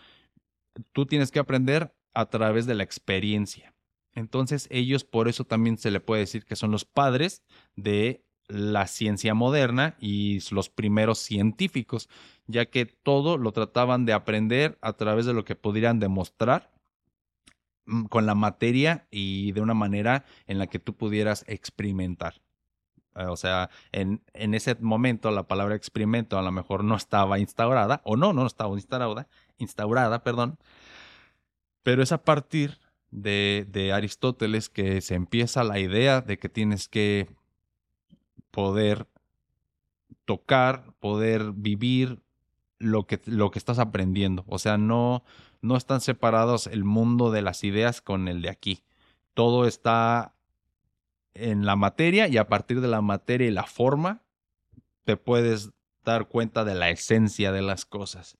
tú 0.93 1.07
tienes 1.07 1.33
que 1.33 1.41
aprender 1.41 1.95
a 2.15 2.27
través 2.27 2.67
de 2.67 2.75
la 2.75 2.85
experiencia. 2.85 3.75
Entonces 4.15 4.69
ellos 4.71 5.05
por 5.05 5.29
eso 5.29 5.45
también 5.45 5.77
se 5.77 5.91
le 5.91 6.01
puede 6.01 6.23
decir 6.23 6.45
que 6.45 6.57
son 6.57 6.71
los 6.71 6.85
padres 6.85 7.43
de 7.75 8.25
la 8.47 8.87
ciencia 8.87 9.35
moderna 9.35 9.97
y 10.01 10.41
los 10.53 10.71
primeros 10.71 11.19
científicos, 11.19 12.09
ya 12.47 12.67
que 12.67 12.87
todo 12.87 13.39
lo 13.39 13.53
trataban 13.53 14.07
de 14.07 14.13
aprender 14.13 14.79
a 14.83 14.93
través 14.95 15.27
de 15.27 15.35
lo 15.35 15.45
que 15.45 15.57
pudieran 15.57 16.01
demostrar 16.01 16.73
con 18.09 18.27
la 18.27 18.35
materia 18.35 19.07
y 19.11 19.53
de 19.53 19.61
una 19.61 19.75
manera 19.75 20.25
en 20.47 20.59
la 20.59 20.67
que 20.67 20.79
tú 20.79 20.95
pudieras 20.97 21.45
experimentar. 21.49 22.41
Eh, 23.17 23.27
o 23.27 23.37
sea, 23.37 23.71
en, 23.93 24.23
en, 24.35 24.55
ese 24.55 24.77
momento 24.77 25.31
la 25.31 25.49
palabra 25.49 25.75
experimento 25.75 26.39
a 26.39 26.43
lo 26.43 26.53
mejor 26.53 26.85
no 26.85 26.97
estaba 26.97 27.39
instaurada, 27.39 28.01
o 28.05 28.17
no, 28.17 28.33
no 28.33 28.47
estaba 28.47 28.75
instaurada, 28.75 29.27
instaurada, 29.59 30.23
perdón, 30.23 30.59
pero 31.83 32.03
es 32.03 32.13
a 32.13 32.23
partir 32.23 32.79
de, 33.11 33.93
Aristóteles 33.95 34.69
que 34.69 35.01
se 35.01 35.15
empieza 35.15 35.65
la 35.65 35.79
idea 35.79 36.21
de 36.21 36.39
que 36.39 36.49
tienes 36.49 36.89
que 36.89 37.29
poder 38.51 39.07
tocar, 40.25 40.93
poder 41.01 41.53
vivir 41.53 42.23
lo 42.81 43.07
que, 43.07 43.21
lo 43.27 43.53
que 43.53 43.61
estás 43.61 43.79
aprendiendo. 43.79 44.45
O 44.49 44.59
sea, 44.59 44.77
no, 44.77 45.23
no 45.63 45.77
están 45.77 46.01
separados 46.01 46.67
el 46.67 46.83
mundo 46.83 47.31
de 47.31 47.43
las 47.43 47.63
ideas 47.63 48.01
con 48.01 48.27
el 48.27 48.43
de 48.43 48.49
aquí. 48.49 48.83
Todo 49.35 49.67
está 49.67 50.35
en 51.35 51.65
la 51.65 51.77
materia 51.77 52.27
y 52.27 52.39
a 52.39 52.49
partir 52.49 52.81
de 52.81 52.89
la 52.89 53.03
materia 53.03 53.47
y 53.47 53.53
la 53.53 53.65
forma 53.65 54.23
te 55.05 55.17
puedes 55.17 55.71
dar 56.05 56.27
cuenta 56.27 56.65
de 56.65 56.75
la 56.75 56.91
esencia 56.91 57.53
de 57.53 57.63
las 57.63 57.85
cosas. 57.85 58.39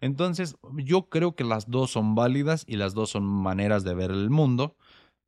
Entonces, 0.00 0.56
yo 0.76 1.08
creo 1.08 1.34
que 1.34 1.44
las 1.44 1.68
dos 1.68 1.90
son 1.90 2.14
válidas 2.14 2.64
y 2.68 2.76
las 2.76 2.94
dos 2.94 3.10
son 3.10 3.24
maneras 3.24 3.82
de 3.82 3.94
ver 3.94 4.10
el 4.10 4.30
mundo. 4.30 4.76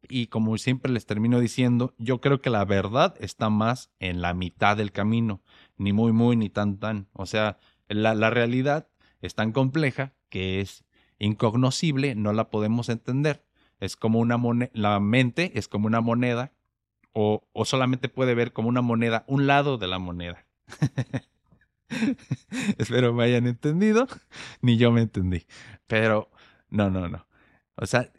Y 0.09 0.29
como 0.29 0.57
siempre 0.59 0.93
les 0.93 1.07
termino 1.07 1.41
diciendo, 1.41 1.95
yo 1.99 2.21
creo 2.21 2.41
que 2.41 2.51
la 2.51 2.65
verdad 2.65 3.15
está 3.19 3.51
más 3.51 3.91
en 3.99 4.23
la 4.23 4.33
mitad 4.33 4.77
del 4.77 4.93
camino, 4.93 5.43
ni 5.77 5.93
muy, 5.93 6.13
muy, 6.13 6.37
ni 6.37 6.49
tan, 6.49 6.79
tan. 6.79 7.09
O 7.13 7.27
sea, 7.27 7.59
la, 7.91 8.15
la 8.15 8.31
realidad 8.31 8.89
es 9.21 9.35
tan 9.35 9.53
compleja 9.53 10.15
que 10.29 10.61
es 10.61 10.85
incognoscible, 11.19 12.15
no 12.15 12.33
la 12.33 12.51
podemos 12.51 12.89
entender. 12.89 13.45
Es 13.79 13.97
como 13.97 14.19
una 14.21 14.37
moneda, 14.37 14.71
la 14.75 15.01
mente 15.01 15.53
es 15.59 15.69
como 15.69 15.87
una 15.87 16.01
moneda, 16.01 16.53
o, 17.13 17.43
o 17.53 17.65
solamente 17.65 18.09
puede 18.09 18.35
ver 18.35 18.53
como 18.53 18.69
una 18.69 18.83
moneda 18.83 19.25
un 19.27 19.47
lado 19.47 19.79
de 19.79 19.87
la 19.89 19.99
moneda. 19.99 20.47
Espero 22.79 23.13
me 23.13 23.25
hayan 23.25 23.47
entendido. 23.47 24.07
Ni 24.61 24.77
yo 24.77 24.93
me 24.93 25.03
entendí. 25.03 25.47
Pero 25.87 26.31
no, 26.69 26.91
no, 26.91 27.09
no. 27.09 27.27
O 27.77 27.87
sea, 27.87 28.13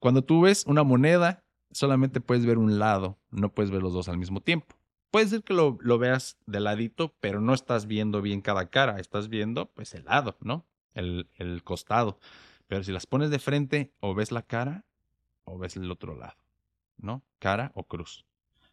cuando 0.00 0.22
tú 0.22 0.42
ves 0.42 0.64
una 0.66 0.82
moneda, 0.82 1.44
solamente 1.70 2.20
puedes 2.20 2.46
ver 2.46 2.58
un 2.58 2.78
lado, 2.78 3.18
no 3.30 3.52
puedes 3.52 3.70
ver 3.70 3.82
los 3.82 3.92
dos 3.92 4.08
al 4.08 4.18
mismo 4.18 4.40
tiempo. 4.40 4.75
Puede 5.16 5.28
ser 5.28 5.44
que 5.44 5.54
lo, 5.54 5.78
lo 5.80 5.96
veas 5.96 6.36
de 6.44 6.60
ladito, 6.60 7.16
pero 7.20 7.40
no 7.40 7.54
estás 7.54 7.86
viendo 7.86 8.20
bien 8.20 8.42
cada 8.42 8.68
cara, 8.68 9.00
estás 9.00 9.30
viendo 9.30 9.72
pues 9.72 9.94
el 9.94 10.04
lado, 10.04 10.36
¿no? 10.42 10.66
El, 10.92 11.30
el 11.36 11.64
costado. 11.64 12.18
Pero 12.66 12.84
si 12.84 12.92
las 12.92 13.06
pones 13.06 13.30
de 13.30 13.38
frente, 13.38 13.94
o 14.00 14.14
ves 14.14 14.30
la 14.30 14.42
cara 14.42 14.84
o 15.44 15.56
ves 15.56 15.78
el 15.78 15.90
otro 15.90 16.14
lado, 16.16 16.36
¿no? 16.98 17.24
Cara 17.38 17.72
o 17.74 17.84
cruz. 17.84 18.26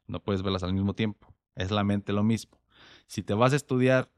No 0.05 0.21
puedes 0.21 0.43
verlas 0.43 0.63
al 0.63 0.73
mismo 0.73 0.93
tiempo. 0.93 1.33
Es 1.55 1.71
la 1.71 1.85
mente 1.85 2.11
lo 2.11 2.23
mismo. 2.23 2.59
Si 3.07 3.23
te 3.23 3.33
vas 3.33 3.53
a 3.53 3.55
estudiar 3.55 4.11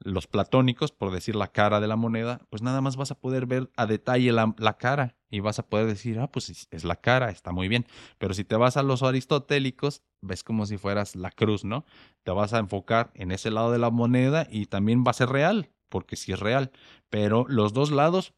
los 0.00 0.26
platónicos, 0.26 0.92
por 0.92 1.10
decir 1.10 1.36
la 1.36 1.48
cara 1.48 1.80
de 1.80 1.86
la 1.86 1.96
moneda, 1.96 2.40
pues 2.50 2.62
nada 2.62 2.80
más 2.80 2.96
vas 2.96 3.10
a 3.10 3.18
poder 3.18 3.46
ver 3.46 3.70
a 3.76 3.86
detalle 3.86 4.32
la, 4.32 4.76
cara 4.78 5.16
y 5.30 5.40
vas 5.40 5.58
a 5.58 5.66
poder 5.66 5.86
decir, 5.86 6.18
ah, 6.18 6.30
pues 6.30 6.68
es 6.70 6.84
la 6.84 6.96
cara, 6.96 7.30
está 7.30 7.52
muy 7.52 7.68
bien. 7.68 7.86
Pero 8.18 8.34
si 8.34 8.44
te 8.44 8.56
vas 8.56 8.76
a 8.76 8.82
los 8.82 9.02
aristotélicos, 9.02 10.02
ves 10.20 10.44
como 10.44 10.66
si 10.66 10.76
fueras 10.76 11.16
la 11.16 11.30
cruz, 11.30 11.64
¿no? 11.64 11.84
Te 12.22 12.30
vas 12.30 12.52
a 12.52 12.58
enfocar 12.58 13.10
en 13.14 13.32
ese 13.32 13.50
lado 13.50 13.72
de 13.72 13.78
la 13.78 13.90
moneda 13.90 14.46
y 14.50 14.66
también 14.66 15.04
va 15.06 15.10
a 15.10 15.14
ser 15.14 15.30
real, 15.30 15.70
porque 15.88 16.16
sí 16.16 16.32
es 16.32 16.40
real. 16.40 16.72
Pero 17.08 17.46
los 17.48 17.72
dos 17.72 17.90
lados, 17.90 18.34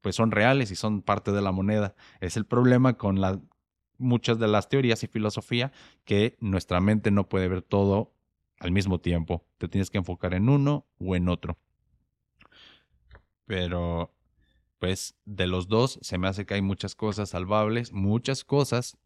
pues 0.00 0.16
son 0.16 0.30
reales 0.30 0.70
y 0.70 0.76
son 0.76 1.02
parte 1.02 1.32
de 1.32 1.42
la 1.42 1.52
moneda. 1.52 1.94
Es 2.20 2.36
el 2.36 2.46
problema 2.46 2.94
con 2.94 3.20
la, 3.20 3.40
muchas 3.98 4.38
de 4.38 4.48
las 4.48 4.68
teorías 4.68 5.02
y 5.02 5.08
filosofía 5.08 5.72
que 6.04 6.36
nuestra 6.40 6.80
mente 6.80 7.10
no 7.10 7.28
puede 7.28 7.48
ver 7.48 7.62
todo 7.62 8.14
al 8.60 8.70
mismo 8.70 9.00
tiempo. 9.00 9.44
Te 9.58 9.68
tienes 9.68 9.90
que 9.90 9.98
enfocar 9.98 10.34
en 10.34 10.48
uno 10.48 10.86
o 10.98 11.16
en 11.16 11.28
otro. 11.28 11.58
Pero, 13.46 14.14
pues, 14.78 15.16
de 15.24 15.48
los 15.48 15.66
dos 15.66 15.98
se 16.02 16.18
me 16.18 16.28
hace 16.28 16.46
que 16.46 16.54
hay 16.54 16.62
muchas 16.62 16.94
cosas 16.94 17.30
salvables, 17.30 17.92
muchas 17.92 18.44
cosas 18.44 18.96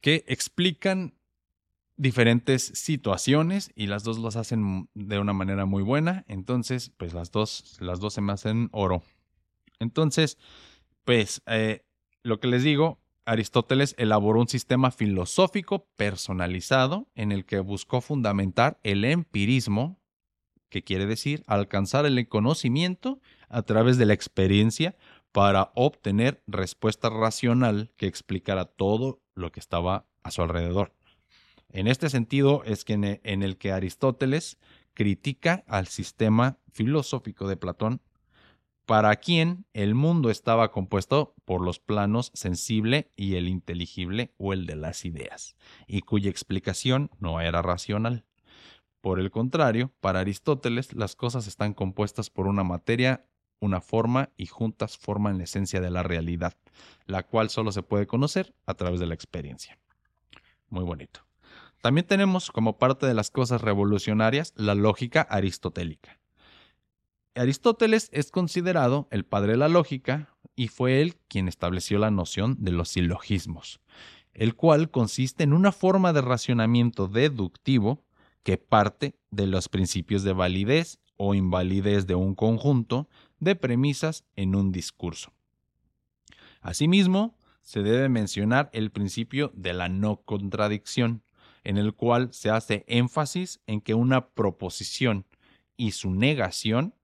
que 0.00 0.24
explican 0.26 1.14
diferentes 1.96 2.62
situaciones 2.74 3.70
y 3.74 3.86
las 3.86 4.04
dos 4.04 4.18
las 4.18 4.36
hacen 4.36 4.88
de 4.94 5.18
una 5.18 5.32
manera 5.32 5.66
muy 5.66 5.82
buena. 5.82 6.24
Entonces, 6.28 6.90
pues 6.96 7.14
las 7.14 7.30
dos, 7.30 7.76
las 7.80 8.00
dos 8.00 8.14
se 8.14 8.20
me 8.20 8.32
hacen 8.32 8.68
oro. 8.72 9.02
Entonces, 9.78 10.38
pues, 11.04 11.42
eh, 11.46 11.84
lo 12.22 12.40
que 12.40 12.48
les 12.48 12.62
digo, 12.62 12.98
Aristóteles 13.26 13.96
elaboró 13.98 14.40
un 14.40 14.48
sistema 14.48 14.92
filosófico 14.92 15.88
personalizado 15.96 17.08
en 17.16 17.32
el 17.32 17.44
que 17.44 17.58
buscó 17.58 18.00
fundamentar 18.00 18.78
el 18.84 19.04
empirismo, 19.04 19.98
que 20.68 20.84
quiere 20.84 21.06
decir 21.06 21.42
alcanzar 21.48 22.06
el 22.06 22.28
conocimiento 22.28 23.20
a 23.48 23.62
través 23.62 23.98
de 23.98 24.06
la 24.06 24.14
experiencia 24.14 24.96
para 25.32 25.72
obtener 25.74 26.40
respuesta 26.46 27.10
racional 27.10 27.92
que 27.96 28.06
explicara 28.06 28.64
todo 28.64 29.20
lo 29.34 29.50
que 29.50 29.60
estaba 29.60 30.06
a 30.22 30.30
su 30.30 30.42
alrededor. 30.42 30.94
En 31.68 31.88
este 31.88 32.08
sentido 32.10 32.62
es 32.64 32.84
que 32.84 33.20
en 33.22 33.42
el 33.42 33.58
que 33.58 33.72
Aristóteles 33.72 34.56
critica 34.94 35.64
al 35.66 35.88
sistema 35.88 36.58
filosófico 36.72 37.48
de 37.48 37.56
Platón 37.56 38.00
para 38.86 39.16
quien 39.16 39.66
el 39.74 39.96
mundo 39.96 40.30
estaba 40.30 40.70
compuesto 40.70 41.34
por 41.44 41.60
los 41.60 41.80
planos 41.80 42.30
sensible 42.34 43.10
y 43.16 43.34
el 43.34 43.48
inteligible 43.48 44.32
o 44.38 44.52
el 44.52 44.64
de 44.64 44.76
las 44.76 45.04
ideas, 45.04 45.56
y 45.88 46.02
cuya 46.02 46.30
explicación 46.30 47.10
no 47.18 47.40
era 47.40 47.62
racional. 47.62 48.24
Por 49.00 49.18
el 49.18 49.32
contrario, 49.32 49.92
para 50.00 50.20
Aristóteles 50.20 50.94
las 50.94 51.16
cosas 51.16 51.48
están 51.48 51.74
compuestas 51.74 52.30
por 52.30 52.46
una 52.46 52.62
materia, 52.62 53.26
una 53.58 53.80
forma 53.80 54.30
y 54.36 54.46
juntas 54.46 54.96
forman 54.96 55.38
la 55.38 55.44
esencia 55.44 55.80
de 55.80 55.90
la 55.90 56.04
realidad, 56.04 56.54
la 57.06 57.24
cual 57.24 57.50
solo 57.50 57.72
se 57.72 57.82
puede 57.82 58.06
conocer 58.06 58.54
a 58.66 58.74
través 58.74 59.00
de 59.00 59.06
la 59.06 59.14
experiencia. 59.14 59.80
Muy 60.68 60.84
bonito. 60.84 61.20
También 61.82 62.06
tenemos 62.06 62.52
como 62.52 62.78
parte 62.78 63.06
de 63.06 63.14
las 63.14 63.30
cosas 63.30 63.62
revolucionarias 63.62 64.52
la 64.56 64.74
lógica 64.76 65.22
aristotélica 65.22 66.20
Aristóteles 67.36 68.08
es 68.12 68.30
considerado 68.30 69.08
el 69.10 69.24
padre 69.24 69.52
de 69.52 69.58
la 69.58 69.68
lógica 69.68 70.34
y 70.54 70.68
fue 70.68 71.02
él 71.02 71.16
quien 71.28 71.48
estableció 71.48 71.98
la 71.98 72.10
noción 72.10 72.56
de 72.58 72.72
los 72.72 72.88
silogismos, 72.88 73.80
el 74.32 74.54
cual 74.54 74.90
consiste 74.90 75.44
en 75.44 75.52
una 75.52 75.70
forma 75.70 76.12
de 76.14 76.22
racionamiento 76.22 77.08
deductivo 77.08 78.02
que 78.42 78.56
parte 78.56 79.18
de 79.30 79.46
los 79.46 79.68
principios 79.68 80.22
de 80.22 80.32
validez 80.32 80.98
o 81.16 81.34
invalidez 81.34 82.06
de 82.06 82.14
un 82.14 82.34
conjunto 82.34 83.08
de 83.38 83.54
premisas 83.54 84.24
en 84.34 84.54
un 84.54 84.72
discurso. 84.72 85.32
Asimismo, 86.62 87.36
se 87.60 87.82
debe 87.82 88.08
mencionar 88.08 88.70
el 88.72 88.90
principio 88.90 89.52
de 89.54 89.74
la 89.74 89.88
no 89.88 90.22
contradicción, 90.22 91.22
en 91.64 91.76
el 91.76 91.94
cual 91.94 92.32
se 92.32 92.48
hace 92.48 92.84
énfasis 92.86 93.60
en 93.66 93.80
que 93.80 93.94
una 93.94 94.28
proposición 94.28 95.26
y 95.76 95.90
su 95.90 96.10
negación 96.10 96.94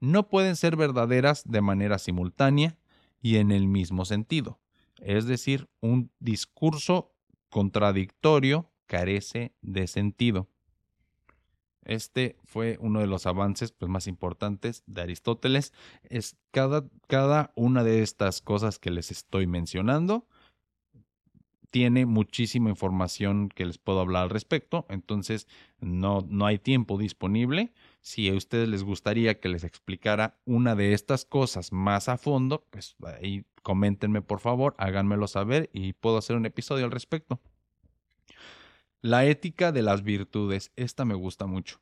no 0.00 0.28
pueden 0.28 0.56
ser 0.56 0.76
verdaderas 0.76 1.44
de 1.46 1.60
manera 1.60 1.98
simultánea 1.98 2.78
y 3.22 3.36
en 3.36 3.50
el 3.50 3.68
mismo 3.68 4.04
sentido. 4.04 4.58
Es 5.00 5.26
decir, 5.26 5.68
un 5.80 6.10
discurso 6.18 7.14
contradictorio 7.50 8.70
carece 8.86 9.52
de 9.62 9.86
sentido. 9.86 10.48
Este 11.84 12.36
fue 12.44 12.76
uno 12.80 13.00
de 13.00 13.06
los 13.06 13.26
avances 13.26 13.72
pues, 13.72 13.90
más 13.90 14.06
importantes 14.06 14.82
de 14.86 15.02
Aristóteles. 15.02 15.72
Es 16.02 16.36
cada, 16.50 16.84
cada 17.06 17.52
una 17.54 17.82
de 17.82 18.02
estas 18.02 18.40
cosas 18.42 18.78
que 18.78 18.90
les 18.90 19.10
estoy 19.10 19.46
mencionando 19.46 20.26
tiene 21.70 22.04
muchísima 22.04 22.68
información 22.68 23.48
que 23.48 23.64
les 23.64 23.78
puedo 23.78 24.00
hablar 24.00 24.24
al 24.24 24.30
respecto, 24.30 24.86
entonces 24.88 25.46
no, 25.78 26.26
no 26.28 26.46
hay 26.46 26.58
tiempo 26.58 26.98
disponible. 26.98 27.72
Si 28.00 28.28
a 28.28 28.34
ustedes 28.34 28.68
les 28.68 28.82
gustaría 28.82 29.40
que 29.40 29.48
les 29.48 29.64
explicara 29.64 30.38
una 30.44 30.74
de 30.74 30.94
estas 30.94 31.24
cosas 31.24 31.72
más 31.72 32.08
a 32.08 32.16
fondo, 32.16 32.66
pues 32.70 32.96
ahí 33.20 33.44
coméntenme 33.62 34.22
por 34.22 34.40
favor, 34.40 34.74
háganmelo 34.78 35.28
saber 35.28 35.68
y 35.72 35.92
puedo 35.92 36.16
hacer 36.16 36.36
un 36.36 36.46
episodio 36.46 36.84
al 36.86 36.90
respecto. 36.90 37.40
La 39.02 39.24
ética 39.24 39.72
de 39.72 39.82
las 39.82 40.02
virtudes, 40.02 40.72
esta 40.76 41.04
me 41.04 41.14
gusta 41.14 41.46
mucho. 41.46 41.80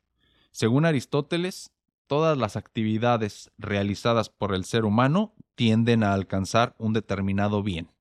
Según 0.51 0.85
Aristóteles, 0.85 1.71
todas 2.07 2.37
las 2.37 2.55
actividades 2.55 3.51
realizadas 3.57 4.29
por 4.29 4.53
el 4.53 4.65
ser 4.65 4.85
humano 4.85 5.33
tienden 5.55 6.03
a 6.03 6.13
alcanzar 6.13 6.75
un 6.77 6.93
determinado 6.93 7.61
bien. 7.61 7.91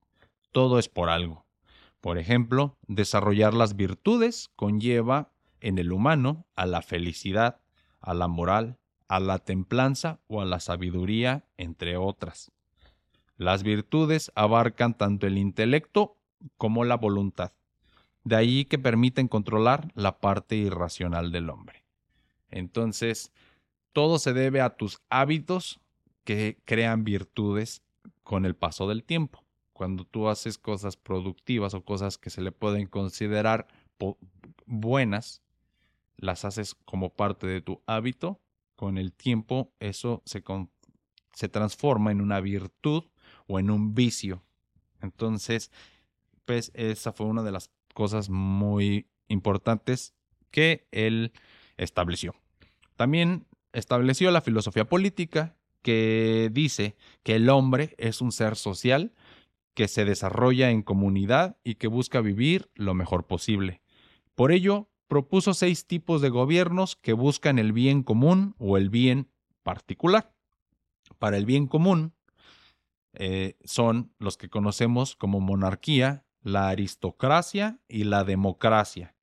Todo 0.50 0.78
es 0.78 0.88
por 0.88 1.08
algo. 1.08 1.46
Por 2.00 2.16
ejemplo, 2.16 2.78
desarrollar 2.86 3.54
las 3.54 3.76
virtudes 3.76 4.50
conlleva 4.56 5.32
en 5.60 5.78
el 5.78 5.92
humano 5.92 6.46
a 6.54 6.66
la 6.66 6.80
felicidad, 6.80 7.60
a 8.00 8.14
la 8.14 8.28
moral, 8.28 8.78
a 9.08 9.20
la 9.20 9.38
templanza 9.38 10.20
o 10.26 10.40
a 10.40 10.44
la 10.44 10.60
sabiduría, 10.60 11.44
entre 11.56 11.96
otras. 11.96 12.52
Las 13.36 13.62
virtudes 13.62 14.32
abarcan 14.34 14.96
tanto 14.96 15.26
el 15.26 15.38
intelecto 15.38 16.16
como 16.56 16.84
la 16.84 16.96
voluntad, 16.96 17.52
de 18.24 18.36
ahí 18.36 18.64
que 18.64 18.78
permiten 18.78 19.28
controlar 19.28 19.92
la 19.94 20.20
parte 20.20 20.56
irracional 20.56 21.32
del 21.32 21.50
hombre. 21.50 21.84
Entonces, 22.50 23.32
todo 23.92 24.18
se 24.18 24.32
debe 24.32 24.60
a 24.60 24.76
tus 24.76 25.00
hábitos 25.10 25.80
que 26.24 26.58
crean 26.64 27.04
virtudes 27.04 27.82
con 28.22 28.44
el 28.44 28.54
paso 28.54 28.88
del 28.88 29.04
tiempo 29.04 29.42
cuando 29.78 30.04
tú 30.04 30.28
haces 30.28 30.58
cosas 30.58 30.96
productivas 30.96 31.72
o 31.72 31.84
cosas 31.84 32.18
que 32.18 32.30
se 32.30 32.40
le 32.40 32.50
pueden 32.50 32.88
considerar 32.88 33.68
buenas, 34.66 35.40
las 36.18 36.44
haces 36.44 36.74
como 36.84 37.14
parte 37.14 37.46
de 37.46 37.62
tu 37.62 37.82
hábito, 37.86 38.40
con 38.76 38.98
el 38.98 39.12
tiempo 39.12 39.72
eso 39.80 40.22
se, 40.26 40.44
se 41.32 41.48
transforma 41.48 42.12
en 42.12 42.20
una 42.20 42.40
virtud 42.40 43.04
o 43.46 43.58
en 43.58 43.70
un 43.70 43.94
vicio. 43.94 44.44
Entonces, 45.00 45.70
pues 46.44 46.70
esa 46.74 47.12
fue 47.12 47.26
una 47.26 47.42
de 47.42 47.52
las 47.52 47.70
cosas 47.94 48.28
muy 48.28 49.08
importantes 49.28 50.14
que 50.50 50.86
él 50.92 51.32
estableció. 51.76 52.34
También 52.96 53.46
estableció 53.72 54.30
la 54.30 54.40
filosofía 54.40 54.88
política 54.88 55.56
que 55.82 56.50
dice 56.52 56.96
que 57.22 57.36
el 57.36 57.48
hombre 57.48 57.94
es 57.98 58.20
un 58.20 58.32
ser 58.32 58.56
social 58.56 59.14
que 59.74 59.88
se 59.88 60.04
desarrolla 60.04 60.70
en 60.70 60.82
comunidad 60.82 61.56
y 61.62 61.76
que 61.76 61.86
busca 61.86 62.20
vivir 62.20 62.68
lo 62.74 62.94
mejor 62.94 63.26
posible. 63.26 63.80
Por 64.34 64.50
ello, 64.50 64.88
propuso 65.08 65.54
seis 65.54 65.86
tipos 65.86 66.20
de 66.20 66.28
gobiernos 66.28 66.96
que 66.96 67.14
buscan 67.14 67.58
el 67.58 67.72
bien 67.72 68.02
común 68.02 68.54
o 68.58 68.76
el 68.76 68.90
bien 68.90 69.28
particular. 69.62 70.32
Para 71.18 71.38
el 71.38 71.46
bien 71.46 71.66
común 71.66 72.12
eh, 73.14 73.56
son 73.64 74.12
los 74.18 74.36
que 74.36 74.48
conocemos 74.48 75.16
como 75.16 75.40
monarquía, 75.40 76.24
la 76.42 76.68
aristocracia 76.68 77.80
y 77.88 78.04
la 78.04 78.22
democracia. 78.24 79.16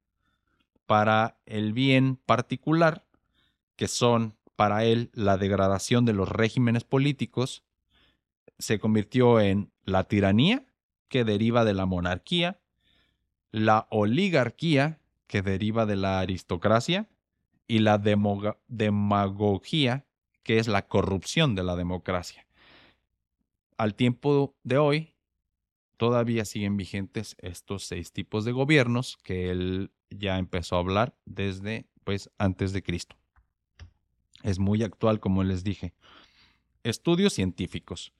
Para 0.85 1.39
el 1.45 1.73
bien 1.73 2.17
particular, 2.17 3.05
que 3.75 3.87
son 3.87 4.37
para 4.55 4.85
él 4.85 5.11
la 5.13 5.37
degradación 5.37 6.05
de 6.05 6.13
los 6.13 6.29
regímenes 6.29 6.83
políticos, 6.83 7.63
se 8.57 8.79
convirtió 8.79 9.39
en 9.39 9.71
la 9.83 10.05
tiranía, 10.05 10.65
que 11.07 11.23
deriva 11.23 11.65
de 11.65 11.73
la 11.73 11.85
monarquía, 11.85 12.59
la 13.51 13.87
oligarquía, 13.89 14.99
que 15.27 15.41
deriva 15.41 15.85
de 15.85 15.95
la 15.95 16.19
aristocracia, 16.19 17.09
y 17.67 17.79
la 17.79 17.97
demagogía, 18.67 20.05
que 20.43 20.59
es 20.59 20.67
la 20.67 20.87
corrupción 20.87 21.55
de 21.55 21.63
la 21.63 21.75
democracia. 21.75 22.45
Al 23.77 23.95
tiempo 23.95 24.55
de 24.63 24.77
hoy, 24.77 25.15
todavía 25.97 26.45
siguen 26.45 26.77
vigentes 26.77 27.35
estos 27.39 27.83
seis 27.85 28.11
tipos 28.11 28.45
de 28.45 28.51
gobiernos 28.51 29.17
que 29.17 29.49
él 29.49 29.91
ya 30.09 30.37
empezó 30.37 30.75
a 30.75 30.79
hablar 30.79 31.17
desde 31.25 31.87
pues 32.03 32.29
antes 32.37 32.71
de 32.71 32.83
Cristo. 32.83 33.15
Es 34.43 34.59
muy 34.59 34.83
actual, 34.83 35.19
como 35.19 35.43
les 35.43 35.63
dije. 35.63 35.93
Estudios 36.83 37.33
científicos. 37.33 38.13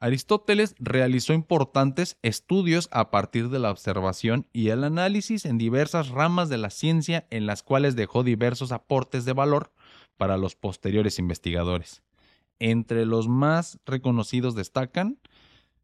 Aristóteles 0.00 0.74
realizó 0.78 1.34
importantes 1.34 2.16
estudios 2.22 2.88
a 2.90 3.10
partir 3.10 3.50
de 3.50 3.58
la 3.58 3.70
observación 3.70 4.46
y 4.50 4.70
el 4.70 4.82
análisis 4.82 5.44
en 5.44 5.58
diversas 5.58 6.08
ramas 6.08 6.48
de 6.48 6.56
la 6.56 6.70
ciencia 6.70 7.26
en 7.28 7.44
las 7.44 7.62
cuales 7.62 7.96
dejó 7.96 8.24
diversos 8.24 8.72
aportes 8.72 9.26
de 9.26 9.34
valor 9.34 9.74
para 10.16 10.38
los 10.38 10.56
posteriores 10.56 11.18
investigadores. 11.18 12.02
Entre 12.58 13.04
los 13.04 13.28
más 13.28 13.78
reconocidos 13.84 14.54
destacan, 14.54 15.18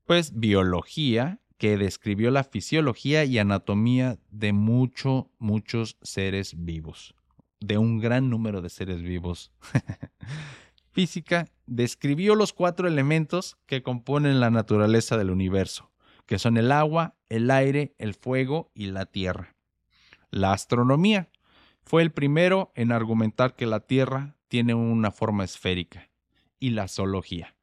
pues, 0.07 0.39
biología, 0.39 1.41
que 1.59 1.77
describió 1.77 2.31
la 2.31 2.45
fisiología 2.45 3.25
y 3.25 3.39
anatomía 3.39 4.19
de 4.31 4.55
muchos, 4.55 5.27
muchos 5.39 5.99
seres 6.01 6.55
vivos, 6.57 7.15
de 7.61 7.77
un 7.77 7.99
gran 7.99 8.31
número 8.31 8.63
de 8.63 8.71
seres 8.71 9.03
vivos. 9.03 9.53
física 10.97 11.47
describió 11.67 12.35
los 12.35 12.53
cuatro 12.53 12.89
elementos 12.89 13.57
que 13.67 13.83
componen 13.83 14.41
la 14.41 14.51
naturaleza 14.51 15.17
del 15.17 15.31
universo, 15.31 15.91
que 16.27 16.39
son 16.39 16.57
el 16.57 16.73
agua, 16.73 17.15
el 17.29 17.51
aire, 17.51 17.95
el 17.99 18.15
fuego 18.15 18.71
y 18.75 18.87
la 18.87 19.07
tierra. 19.07 19.57
La 20.31 20.53
astronomía 20.53 21.31
fue 21.87 22.03
el 22.03 22.11
primero 22.11 22.73
en 22.75 22.91
argumentar 22.91 23.55
que 23.55 23.65
la 23.65 23.81
Tierra 23.81 24.35
tiene 24.49 24.75
una 24.75 25.13
forma 25.13 25.45
esférica, 25.45 26.11
y 26.59 26.71
la 26.71 26.89
zoología. 26.89 27.55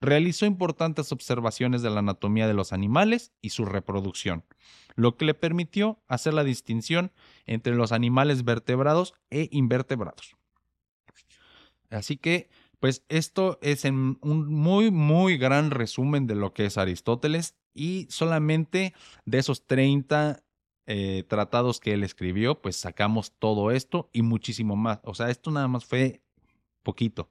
Realizó 0.00 0.46
importantes 0.46 1.10
observaciones 1.10 1.82
de 1.82 1.90
la 1.90 1.98
anatomía 1.98 2.46
de 2.46 2.54
los 2.54 2.72
animales 2.72 3.32
y 3.42 3.50
su 3.50 3.64
reproducción, 3.64 4.44
lo 4.94 5.16
que 5.16 5.24
le 5.24 5.34
permitió 5.34 6.00
hacer 6.06 6.34
la 6.34 6.44
distinción 6.44 7.10
entre 7.46 7.74
los 7.74 7.90
animales 7.90 8.44
vertebrados 8.44 9.14
e 9.30 9.48
invertebrados. 9.50 10.36
Así 11.90 12.16
que, 12.16 12.48
pues 12.80 13.04
esto 13.08 13.58
es 13.62 13.84
en 13.84 14.18
un 14.20 14.46
muy, 14.52 14.90
muy 14.90 15.36
gran 15.36 15.70
resumen 15.70 16.26
de 16.26 16.34
lo 16.34 16.52
que 16.52 16.66
es 16.66 16.78
Aristóteles 16.78 17.56
y 17.74 18.06
solamente 18.10 18.94
de 19.24 19.38
esos 19.38 19.66
30 19.66 20.42
eh, 20.86 21.24
tratados 21.28 21.80
que 21.80 21.92
él 21.92 22.04
escribió, 22.04 22.60
pues 22.60 22.76
sacamos 22.76 23.32
todo 23.38 23.70
esto 23.70 24.08
y 24.12 24.22
muchísimo 24.22 24.76
más. 24.76 25.00
O 25.04 25.14
sea, 25.14 25.30
esto 25.30 25.50
nada 25.50 25.68
más 25.68 25.84
fue 25.84 26.22
poquito. 26.82 27.30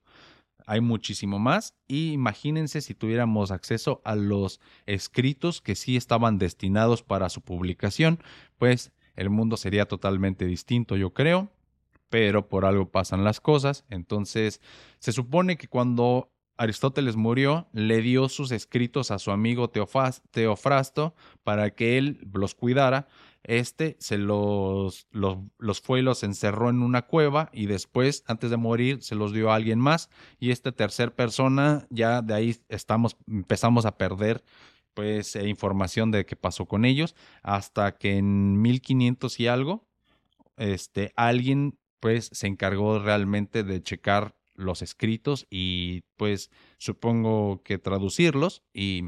Hay 0.66 0.82
muchísimo 0.82 1.40
más 1.40 1.76
y 1.88 2.12
imagínense 2.12 2.82
si 2.82 2.94
tuviéramos 2.94 3.52
acceso 3.52 4.02
a 4.04 4.16
los 4.16 4.60
escritos 4.86 5.62
que 5.62 5.76
sí 5.76 5.96
estaban 5.96 6.38
destinados 6.38 7.04
para 7.04 7.30
su 7.30 7.42
publicación, 7.42 8.20
pues 8.58 8.92
el 9.16 9.30
mundo 9.30 9.56
sería 9.56 9.88
totalmente 9.88 10.46
distinto, 10.46 10.98
yo 10.98 11.14
creo 11.14 11.50
pero 12.10 12.48
por 12.48 12.66
algo 12.66 12.90
pasan 12.90 13.24
las 13.24 13.42
cosas. 13.42 13.86
Entonces, 13.90 14.62
se 15.00 15.12
supone 15.12 15.58
que 15.58 15.68
cuando 15.68 16.32
Aristóteles 16.58 17.16
murió, 17.16 17.68
le 17.72 18.02
dio 18.02 18.30
sus 18.30 18.52
escritos 18.52 19.12
a 19.12 19.20
su 19.20 19.32
amigo 19.32 19.70
Teofrasto 19.70 21.16
para 21.44 21.70
que 21.72 21.98
él 21.98 22.28
los 22.34 22.56
cuidara. 22.56 23.08
Este 23.44 23.96
se 24.00 24.18
los, 24.18 25.08
los, 25.12 25.82
fue 25.82 26.00
y 26.00 26.02
los 26.02 26.24
encerró 26.24 26.70
en 26.70 26.82
una 26.82 27.04
cueva 27.04 27.50
y 27.54 27.68
después, 27.68 28.24
antes 28.28 28.50
de 28.50 28.58
morir, 28.58 29.04
se 29.04 29.16
los 29.16 29.32
dio 29.32 29.52
a 29.52 29.56
alguien 29.56 29.80
más. 29.80 30.10
Y 30.40 30.52
esta 30.52 30.72
tercera 30.72 31.16
persona, 31.16 31.86
ya 31.90 32.22
de 32.22 32.34
ahí 32.34 32.58
estamos, 32.70 33.16
empezamos 33.28 33.86
a 33.86 33.98
perder 33.98 34.44
pues 34.96 35.36
eh, 35.36 35.48
información 35.48 36.10
de 36.10 36.26
qué 36.26 36.36
pasó 36.36 36.66
con 36.66 36.84
ellos, 36.84 37.16
hasta 37.44 37.98
que 37.98 38.18
en 38.18 38.60
1500 38.60 39.40
y 39.40 39.48
algo, 39.48 39.88
este, 40.58 41.14
alguien 41.16 41.78
pues 42.00 42.30
se 42.32 42.48
encargó 42.48 43.00
realmente 43.00 43.64
de 43.64 43.82
checar 43.82 44.36
los 44.56 44.82
escritos 44.82 45.48
y 45.50 46.02
pues 46.18 46.52
supongo 46.78 47.62
que 47.64 47.78
traducirlos 47.78 48.64
y 48.74 49.04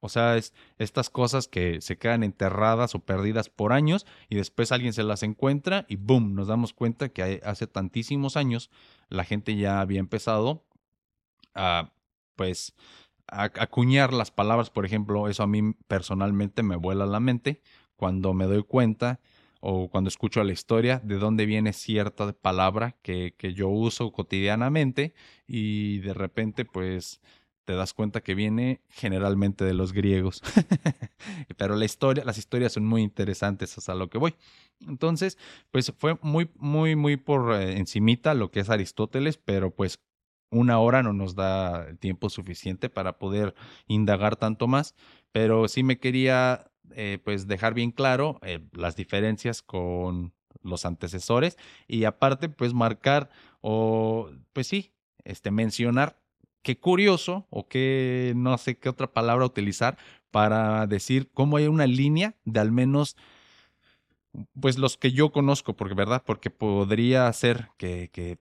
o 0.00 0.08
sea, 0.08 0.36
es 0.36 0.54
estas 0.78 1.10
cosas 1.10 1.48
que 1.48 1.80
se 1.80 1.98
quedan 1.98 2.22
enterradas 2.22 2.94
o 2.94 3.00
perdidas 3.00 3.48
por 3.48 3.72
años 3.72 4.06
y 4.28 4.36
después 4.36 4.70
alguien 4.70 4.92
se 4.92 5.02
las 5.02 5.24
encuentra 5.24 5.86
y 5.88 5.96
boom, 5.96 6.34
nos 6.34 6.46
damos 6.46 6.72
cuenta 6.72 7.08
que 7.08 7.40
hace 7.44 7.66
tantísimos 7.66 8.36
años 8.36 8.70
la 9.08 9.24
gente 9.24 9.56
ya 9.56 9.80
había 9.80 9.98
empezado 9.98 10.64
a 11.54 11.92
pues 12.36 12.74
a 13.26 13.44
acuñar 13.44 14.12
las 14.12 14.30
palabras, 14.30 14.70
por 14.70 14.86
ejemplo, 14.86 15.28
eso 15.28 15.42
a 15.42 15.48
mí 15.48 15.74
personalmente 15.88 16.62
me 16.62 16.76
vuela 16.76 17.04
la 17.04 17.20
mente 17.20 17.60
cuando 17.96 18.32
me 18.32 18.46
doy 18.46 18.62
cuenta 18.62 19.20
o 19.60 19.88
cuando 19.88 20.08
escucho 20.08 20.42
la 20.44 20.52
historia 20.52 21.00
de 21.04 21.16
dónde 21.16 21.46
viene 21.46 21.72
cierta 21.72 22.32
palabra 22.32 22.96
que, 23.02 23.34
que 23.36 23.54
yo 23.54 23.68
uso 23.68 24.12
cotidianamente 24.12 25.14
y 25.46 25.98
de 25.98 26.14
repente 26.14 26.64
pues 26.64 27.20
te 27.68 27.74
das 27.74 27.92
cuenta 27.92 28.22
que 28.22 28.34
viene 28.34 28.80
generalmente 28.88 29.62
de 29.62 29.74
los 29.74 29.92
griegos. 29.92 30.40
Pero 31.58 31.76
la 31.76 31.84
historia, 31.84 32.24
las 32.24 32.38
historias 32.38 32.72
son 32.72 32.86
muy 32.86 33.02
interesantes, 33.02 33.76
hasta 33.76 33.94
lo 33.94 34.08
que 34.08 34.16
voy. 34.16 34.36
Entonces, 34.80 35.36
pues 35.70 35.92
fue 35.98 36.16
muy, 36.22 36.48
muy, 36.56 36.96
muy 36.96 37.18
por 37.18 37.52
eh, 37.52 37.76
encimita 37.76 38.32
lo 38.32 38.50
que 38.50 38.60
es 38.60 38.70
Aristóteles, 38.70 39.36
pero 39.36 39.70
pues 39.70 40.00
una 40.50 40.78
hora 40.78 41.02
no 41.02 41.12
nos 41.12 41.34
da 41.34 41.94
tiempo 41.96 42.30
suficiente 42.30 42.88
para 42.88 43.18
poder 43.18 43.54
indagar 43.86 44.36
tanto 44.36 44.66
más. 44.66 44.94
Pero 45.30 45.68
sí 45.68 45.82
me 45.82 45.98
quería 45.98 46.67
eh, 46.94 47.18
pues 47.22 47.46
dejar 47.46 47.74
bien 47.74 47.90
claro 47.90 48.38
eh, 48.42 48.60
las 48.72 48.96
diferencias 48.96 49.62
con 49.62 50.32
los 50.62 50.84
antecesores 50.84 51.56
y 51.86 52.04
aparte 52.04 52.48
pues 52.48 52.74
marcar 52.74 53.30
o 53.60 54.30
pues 54.52 54.66
sí, 54.66 54.92
este 55.24 55.50
mencionar 55.50 56.18
qué 56.62 56.78
curioso 56.78 57.46
o 57.50 57.68
qué 57.68 58.32
no 58.36 58.56
sé 58.58 58.78
qué 58.78 58.88
otra 58.88 59.12
palabra 59.12 59.46
utilizar 59.46 59.96
para 60.30 60.86
decir 60.86 61.30
cómo 61.32 61.56
hay 61.56 61.66
una 61.66 61.86
línea 61.86 62.34
de 62.44 62.60
al 62.60 62.72
menos 62.72 63.16
pues 64.60 64.78
los 64.78 64.96
que 64.96 65.12
yo 65.12 65.32
conozco, 65.32 65.74
porque 65.74 65.94
verdad, 65.94 66.22
porque 66.24 66.50
podría 66.50 67.32
ser 67.32 67.70
que, 67.76 68.10
que 68.12 68.38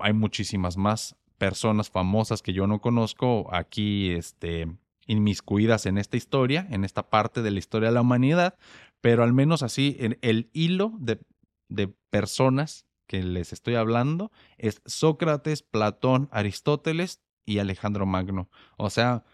hay 0.00 0.12
muchísimas 0.12 0.76
más 0.76 1.16
personas 1.38 1.90
famosas 1.90 2.42
que 2.42 2.52
yo 2.52 2.66
no 2.66 2.80
conozco 2.80 3.48
aquí 3.52 4.10
este 4.10 4.68
inmiscuidas 5.06 5.86
en 5.86 5.98
esta 5.98 6.16
historia, 6.16 6.66
en 6.70 6.84
esta 6.84 7.10
parte 7.10 7.42
de 7.42 7.50
la 7.50 7.58
historia 7.58 7.88
de 7.88 7.94
la 7.94 8.00
humanidad, 8.02 8.58
pero 9.00 9.22
al 9.22 9.32
menos 9.32 9.62
así 9.62 9.96
en 10.00 10.18
el 10.22 10.50
hilo 10.52 10.92
de, 10.98 11.20
de 11.68 11.88
personas 12.10 12.86
que 13.06 13.22
les 13.22 13.52
estoy 13.52 13.74
hablando 13.74 14.30
es 14.58 14.80
Sócrates, 14.86 15.62
Platón, 15.62 16.28
Aristóteles 16.32 17.20
y 17.44 17.58
Alejandro 17.58 18.06
Magno. 18.06 18.48
O 18.76 18.90
sea, 18.90 19.24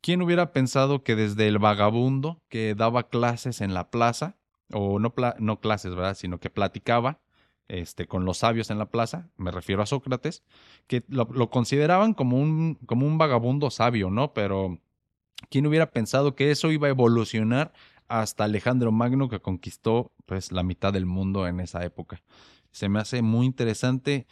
¿quién 0.00 0.22
hubiera 0.22 0.52
pensado 0.52 1.02
que 1.02 1.16
desde 1.16 1.48
el 1.48 1.58
vagabundo 1.58 2.42
que 2.48 2.74
daba 2.74 3.08
clases 3.08 3.60
en 3.60 3.74
la 3.74 3.90
plaza, 3.90 4.36
o 4.72 4.98
no, 4.98 5.14
no 5.38 5.60
clases, 5.60 5.94
¿verdad? 5.94 6.14
Sino 6.14 6.38
que 6.38 6.50
platicaba 6.50 7.20
este, 7.68 8.06
con 8.06 8.24
los 8.24 8.38
sabios 8.38 8.70
en 8.70 8.78
la 8.78 8.90
plaza, 8.90 9.28
me 9.36 9.50
refiero 9.50 9.82
a 9.82 9.86
Sócrates, 9.86 10.42
que 10.86 11.04
lo, 11.08 11.50
consideraban 11.50 12.14
como 12.14 12.38
un, 12.38 12.76
como 12.86 13.06
un 13.06 13.18
vagabundo 13.18 13.70
sabio, 13.70 14.10
¿no? 14.10 14.32
Pero 14.32 14.80
¿quién 15.50 15.66
hubiera 15.66 15.90
pensado 15.90 16.34
que 16.34 16.50
eso 16.50 16.72
iba 16.72 16.88
a 16.88 16.90
evolucionar 16.90 17.72
hasta 18.08 18.44
Alejandro 18.44 18.90
Magno 18.90 19.28
que 19.28 19.40
conquistó 19.40 20.12
pues 20.24 20.50
la 20.50 20.62
mitad 20.62 20.92
del 20.94 21.06
mundo 21.06 21.46
en 21.46 21.60
esa 21.60 21.84
época? 21.84 22.22
Se 22.70 22.88
me 22.88 23.00
hace 23.00 23.20
muy 23.22 23.46
interesante, 23.46 24.26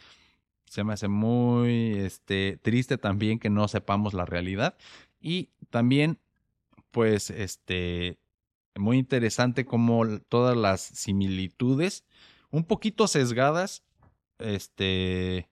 se 0.65 0.83
me 0.83 0.93
hace 0.93 1.07
muy 1.07 1.93
este, 1.93 2.57
triste 2.61 2.97
también 2.97 3.39
que 3.39 3.51
no 3.51 3.67
sepamos 3.67 4.13
la 4.15 4.25
realidad 4.25 4.75
y 5.21 5.49
también 5.69 6.19
pues 6.91 7.29
este 7.29 8.19
muy 8.75 8.97
interesante 8.97 9.65
como 9.65 10.19
todas 10.29 10.55
las 10.55 10.81
similitudes 10.81 12.03
un 12.51 12.63
poquito 12.63 13.07
sesgadas, 13.07 13.83
este, 14.39 15.49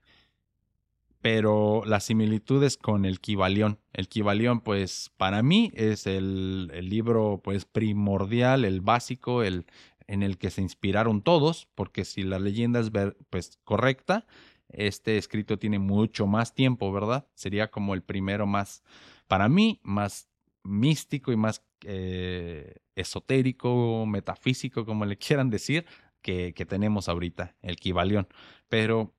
pero 1.21 1.83
las 1.85 2.03
similitudes 2.03 2.77
con 2.77 3.05
el 3.05 3.19
Kibalión. 3.19 3.79
El 3.93 4.07
Kibalión, 4.07 4.61
pues, 4.61 5.11
para 5.17 5.41
mí 5.43 5.71
es 5.73 6.07
el, 6.07 6.71
el, 6.73 6.89
libro, 6.89 7.41
pues, 7.43 7.65
primordial, 7.65 8.65
el 8.65 8.81
básico, 8.81 9.43
el 9.43 9.65
en 10.07 10.23
el 10.23 10.37
que 10.37 10.51
se 10.51 10.61
inspiraron 10.61 11.21
todos, 11.21 11.67
porque 11.75 12.05
si 12.05 12.23
la 12.23 12.39
leyenda 12.39 12.79
es, 12.79 12.91
pues, 13.29 13.59
correcta, 13.63 14.25
este 14.69 15.17
escrito 15.17 15.57
tiene 15.57 15.79
mucho 15.79 16.27
más 16.27 16.53
tiempo, 16.53 16.91
¿verdad? 16.91 17.27
Sería 17.33 17.71
como 17.71 17.93
el 17.93 18.03
primero 18.03 18.45
más, 18.45 18.83
para 19.27 19.49
mí, 19.49 19.79
más 19.83 20.29
místico 20.63 21.31
y 21.31 21.37
más 21.37 21.63
eh, 21.83 22.75
esotérico, 22.95 24.05
metafísico, 24.05 24.85
como 24.85 25.05
le 25.05 25.17
quieran 25.17 25.49
decir, 25.49 25.85
que, 26.25 26.65
tenemos 26.67 27.07
ahorita, 27.07 27.55
el 27.61 27.75
Kibalión. 27.75 28.27
Pero 28.67 29.13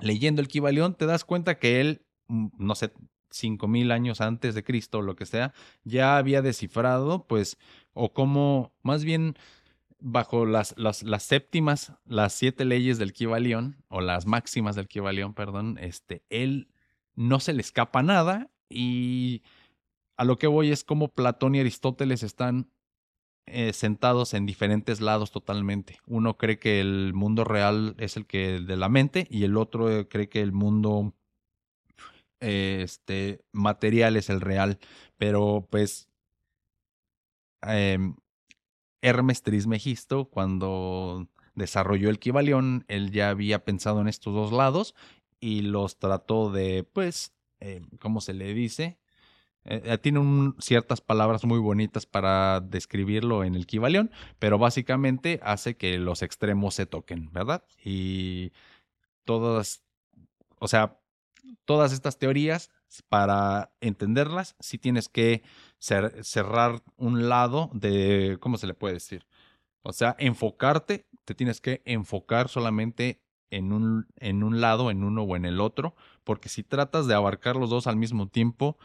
leyendo 0.00 0.40
el 0.40 0.48
Kibalión 0.48 0.94
te 0.94 1.04
das 1.04 1.24
cuenta 1.24 1.58
que 1.58 1.80
él, 1.80 2.06
mm, 2.28 2.48
no 2.56 2.74
sé, 2.74 2.92
cinco 3.30 3.68
mil 3.68 3.92
años 3.92 4.20
antes 4.20 4.54
de 4.54 4.64
Cristo 4.64 4.98
o 4.98 5.02
lo 5.02 5.16
que 5.16 5.26
sea, 5.26 5.52
ya 5.84 6.16
había 6.16 6.40
descifrado, 6.40 7.26
pues, 7.26 7.58
o 7.92 8.12
como, 8.14 8.72
más 8.82 9.04
bien, 9.04 9.36
bajo 10.00 10.46
las, 10.46 10.74
las, 10.78 11.02
las 11.02 11.24
séptimas, 11.24 11.92
las 12.06 12.32
siete 12.32 12.64
leyes 12.64 12.98
del 12.98 13.12
Kibalión, 13.12 13.76
o 13.88 14.00
las 14.00 14.26
máximas 14.26 14.76
del 14.76 14.88
Kibalión, 14.88 15.34
perdón, 15.34 15.78
este, 15.78 16.24
él 16.30 16.68
no 17.14 17.38
se 17.38 17.52
le 17.52 17.60
escapa 17.60 18.02
nada 18.02 18.50
y 18.70 19.42
a 20.16 20.24
lo 20.24 20.38
que 20.38 20.46
voy 20.46 20.70
es 20.70 20.84
como 20.84 21.08
Platón 21.08 21.54
y 21.54 21.60
Aristóteles 21.60 22.22
están 22.22 22.70
eh, 23.52 23.72
sentados 23.72 24.34
en 24.34 24.46
diferentes 24.46 25.00
lados 25.00 25.30
totalmente. 25.30 25.98
Uno 26.06 26.36
cree 26.36 26.58
que 26.58 26.80
el 26.80 27.12
mundo 27.14 27.44
real 27.44 27.94
es 27.98 28.16
el 28.16 28.26
que 28.26 28.60
de 28.60 28.76
la 28.76 28.88
mente 28.88 29.26
y 29.30 29.44
el 29.44 29.56
otro 29.56 29.90
eh, 29.90 30.08
cree 30.08 30.28
que 30.28 30.40
el 30.40 30.52
mundo 30.52 31.14
este, 32.40 33.44
material 33.52 34.16
es 34.16 34.30
el 34.30 34.40
real. 34.40 34.78
Pero 35.18 35.66
pues 35.70 36.08
em, 37.62 38.16
Hermes 39.02 39.42
Trismegisto, 39.42 40.26
cuando 40.26 41.28
desarrolló 41.54 42.10
el 42.10 42.18
Kibalión, 42.18 42.84
él 42.88 43.10
ya 43.10 43.30
había 43.30 43.64
pensado 43.64 44.00
en 44.00 44.08
estos 44.08 44.34
dos 44.34 44.52
lados 44.52 44.94
y 45.40 45.62
los 45.62 45.98
trató 45.98 46.50
de, 46.50 46.84
pues, 46.84 47.32
eh, 47.60 47.82
¿cómo 47.98 48.20
se 48.20 48.34
le 48.34 48.52
dice? 48.54 48.98
Eh, 49.64 49.82
eh, 49.84 49.98
tiene 49.98 50.20
ciertas 50.58 51.00
palabras 51.00 51.44
muy 51.44 51.58
bonitas 51.58 52.06
para 52.06 52.60
describirlo 52.60 53.44
en 53.44 53.54
el 53.54 53.66
Kibalión, 53.66 54.10
pero 54.38 54.58
básicamente 54.58 55.40
hace 55.42 55.76
que 55.76 55.98
los 55.98 56.22
extremos 56.22 56.74
se 56.74 56.86
toquen, 56.86 57.30
¿verdad? 57.32 57.62
Y 57.84 58.52
todas, 59.24 59.82
o 60.58 60.68
sea, 60.68 60.98
todas 61.64 61.92
estas 61.92 62.18
teorías, 62.18 62.70
para 63.08 63.70
entenderlas, 63.80 64.56
sí 64.58 64.76
tienes 64.78 65.08
que 65.08 65.42
cerrar 65.78 66.82
un 66.96 67.28
lado 67.28 67.70
de, 67.72 68.38
¿cómo 68.40 68.58
se 68.58 68.66
le 68.66 68.74
puede 68.74 68.94
decir? 68.94 69.26
O 69.82 69.92
sea, 69.92 70.16
enfocarte, 70.18 71.06
te 71.24 71.34
tienes 71.34 71.60
que 71.60 71.82
enfocar 71.84 72.48
solamente 72.48 73.22
en 73.50 73.72
un, 73.72 74.06
en 74.16 74.42
un 74.42 74.60
lado, 74.60 74.90
en 74.90 75.04
uno 75.04 75.22
o 75.22 75.36
en 75.36 75.44
el 75.44 75.60
otro, 75.60 75.94
porque 76.24 76.48
si 76.48 76.62
tratas 76.62 77.06
de 77.06 77.14
abarcar 77.14 77.56
los 77.56 77.70
dos 77.70 77.86
al 77.86 77.96
mismo 77.96 78.28
tiempo, 78.28 78.76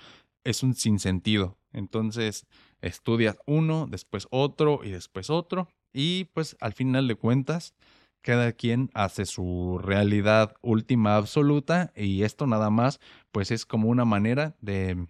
es 0.45 0.63
un 0.63 0.75
sinsentido. 0.75 1.57
Entonces 1.73 2.47
estudias 2.81 3.37
uno, 3.45 3.87
después 3.89 4.27
otro 4.31 4.81
y 4.83 4.91
después 4.91 5.29
otro. 5.29 5.67
Y 5.91 6.25
pues 6.33 6.55
al 6.61 6.73
final 6.73 7.07
de 7.09 7.15
cuentas, 7.15 7.73
cada 8.21 8.53
quien 8.53 8.89
hace 8.93 9.25
su 9.25 9.79
realidad 9.83 10.55
última 10.61 11.15
absoluta 11.15 11.91
y 11.95 12.23
esto 12.23 12.47
nada 12.47 12.71
más 12.71 12.99
pues 13.31 13.51
es 13.51 13.67
como 13.67 13.87
una 13.89 14.03
manera 14.03 14.55
de 14.61 15.07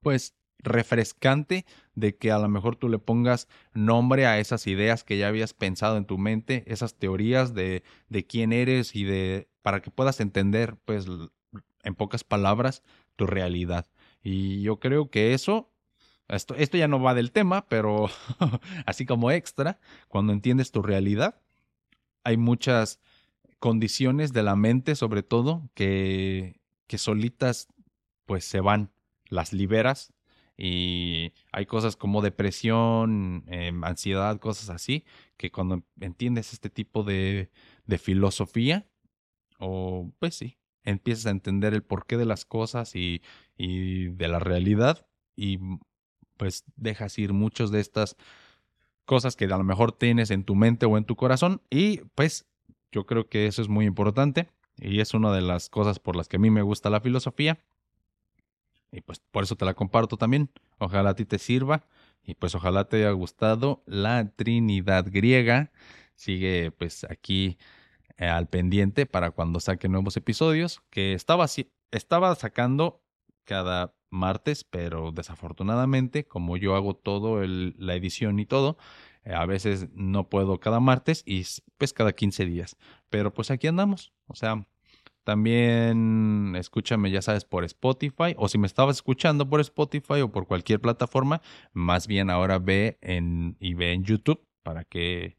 pues 0.00 0.34
refrescante 0.60 1.66
de 1.94 2.16
que 2.16 2.30
a 2.30 2.38
lo 2.38 2.48
mejor 2.48 2.76
tú 2.76 2.88
le 2.88 2.98
pongas 2.98 3.48
nombre 3.74 4.26
a 4.26 4.38
esas 4.38 4.66
ideas 4.66 5.04
que 5.04 5.18
ya 5.18 5.28
habías 5.28 5.52
pensado 5.52 5.96
en 5.96 6.06
tu 6.06 6.18
mente, 6.18 6.64
esas 6.66 6.94
teorías 6.94 7.52
de, 7.52 7.82
de 8.08 8.26
quién 8.26 8.52
eres 8.52 8.94
y 8.96 9.04
de 9.04 9.48
para 9.60 9.82
que 9.82 9.90
puedas 9.90 10.20
entender 10.20 10.76
pues 10.84 11.06
en 11.82 11.94
pocas 11.94 12.24
palabras, 12.24 12.82
tu 13.16 13.26
realidad. 13.26 13.86
Y 14.22 14.62
yo 14.62 14.78
creo 14.78 15.10
que 15.10 15.34
eso, 15.34 15.70
esto, 16.28 16.54
esto 16.54 16.76
ya 16.76 16.88
no 16.88 17.00
va 17.00 17.14
del 17.14 17.32
tema, 17.32 17.68
pero 17.68 18.08
así 18.86 19.06
como 19.06 19.30
extra, 19.30 19.80
cuando 20.08 20.32
entiendes 20.32 20.70
tu 20.70 20.82
realidad, 20.82 21.40
hay 22.24 22.36
muchas 22.36 23.00
condiciones 23.58 24.32
de 24.32 24.42
la 24.42 24.56
mente, 24.56 24.94
sobre 24.94 25.22
todo, 25.22 25.68
que, 25.74 26.60
que 26.86 26.98
solitas 26.98 27.68
pues 28.26 28.44
se 28.44 28.60
van, 28.60 28.90
las 29.28 29.52
liberas 29.52 30.12
y 30.56 31.32
hay 31.50 31.66
cosas 31.66 31.96
como 31.96 32.22
depresión, 32.22 33.44
em, 33.48 33.82
ansiedad, 33.84 34.38
cosas 34.38 34.70
así, 34.70 35.04
que 35.36 35.50
cuando 35.50 35.82
entiendes 36.00 36.52
este 36.52 36.70
tipo 36.70 37.02
de, 37.02 37.50
de 37.86 37.98
filosofía, 37.98 38.86
o 39.58 40.12
pues 40.18 40.34
sí, 40.34 40.58
empiezas 40.84 41.26
a 41.26 41.30
entender 41.30 41.74
el 41.74 41.82
porqué 41.82 42.16
de 42.16 42.24
las 42.24 42.44
cosas 42.44 42.94
y, 42.94 43.22
de 43.58 44.28
la 44.28 44.40
realidad 44.40 45.06
y 45.36 45.58
pues 46.36 46.64
dejas 46.76 47.16
ir 47.18 47.32
muchas 47.32 47.70
de 47.70 47.80
estas 47.80 48.16
cosas 49.04 49.36
que 49.36 49.44
a 49.44 49.56
lo 49.56 49.62
mejor 49.62 49.92
tienes 49.92 50.30
en 50.30 50.44
tu 50.44 50.56
mente 50.56 50.86
o 50.86 50.98
en 50.98 51.04
tu 51.04 51.14
corazón 51.14 51.62
y 51.70 51.98
pues 52.16 52.46
yo 52.90 53.06
creo 53.06 53.28
que 53.28 53.46
eso 53.46 53.62
es 53.62 53.68
muy 53.68 53.86
importante 53.86 54.48
y 54.78 55.00
es 55.00 55.14
una 55.14 55.32
de 55.32 55.42
las 55.42 55.68
cosas 55.68 56.00
por 56.00 56.16
las 56.16 56.28
que 56.28 56.36
a 56.36 56.40
mí 56.40 56.50
me 56.50 56.62
gusta 56.62 56.90
la 56.90 57.00
filosofía 57.00 57.58
y 58.92 59.00
pues 59.00 59.20
por 59.30 59.44
eso 59.44 59.56
te 59.56 59.64
la 59.64 59.74
comparto 59.74 60.16
también. 60.16 60.50
Ojalá 60.78 61.10
a 61.10 61.14
ti 61.14 61.24
te 61.24 61.38
sirva 61.38 61.86
y 62.22 62.34
pues 62.34 62.54
ojalá 62.54 62.84
te 62.84 62.98
haya 62.98 63.10
gustado 63.12 63.82
la 63.86 64.30
Trinidad 64.36 65.06
griega. 65.10 65.72
Sigue 66.14 66.70
pues 66.72 67.04
aquí 67.04 67.56
al 68.18 68.48
pendiente 68.48 69.06
para 69.06 69.30
cuando 69.30 69.60
saque 69.60 69.88
nuevos 69.88 70.16
episodios 70.16 70.82
que 70.90 71.14
estaba, 71.14 71.46
estaba 71.90 72.34
sacando 72.34 73.02
cada 73.44 73.94
martes, 74.10 74.64
pero 74.64 75.10
desafortunadamente 75.10 76.26
como 76.26 76.56
yo 76.56 76.76
hago 76.76 76.94
todo 76.94 77.42
la 77.44 77.94
edición 77.94 78.38
y 78.38 78.46
todo, 78.46 78.76
eh, 79.24 79.32
a 79.34 79.46
veces 79.46 79.88
no 79.94 80.28
puedo 80.28 80.60
cada 80.60 80.80
martes 80.80 81.22
y 81.26 81.44
pues 81.78 81.92
cada 81.92 82.12
15 82.12 82.46
días. 82.46 82.76
Pero 83.08 83.32
pues 83.32 83.50
aquí 83.50 83.66
andamos. 83.66 84.12
O 84.26 84.34
sea, 84.34 84.66
también 85.24 86.54
escúchame, 86.56 87.10
ya 87.10 87.22
sabes, 87.22 87.44
por 87.44 87.64
Spotify. 87.64 88.34
O 88.36 88.48
si 88.48 88.58
me 88.58 88.66
estabas 88.66 88.96
escuchando 88.96 89.48
por 89.48 89.60
Spotify 89.60 90.20
o 90.22 90.30
por 90.32 90.46
cualquier 90.46 90.80
plataforma, 90.80 91.40
más 91.72 92.06
bien 92.06 92.30
ahora 92.30 92.58
ve 92.58 92.98
en 93.00 93.56
y 93.60 93.74
ve 93.74 93.92
en 93.92 94.04
YouTube 94.04 94.44
para 94.62 94.84
que 94.84 95.36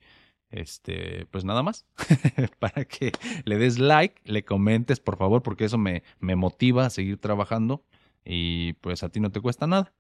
este, 0.54 1.26
pues 1.32 1.44
nada 1.44 1.64
más, 1.64 1.86
para 2.60 2.86
que 2.86 3.12
le 3.44 3.58
des 3.58 3.80
like, 3.80 4.22
le 4.24 4.46
comentes, 4.46 5.00
por 5.00 5.18
favor, 5.18 5.44
porque 5.44 5.66
eso 5.66 5.78
me, 5.78 6.04
me 6.20 6.36
motiva 6.36 6.86
a 6.86 6.90
seguir 6.90 7.18
trabajando 7.18 7.84
y 8.24 8.74
pues 8.74 9.04
a 9.04 9.10
ti 9.10 9.20
no 9.20 9.32
te 9.32 9.42
cuesta 9.42 9.68
nada. 9.68 9.94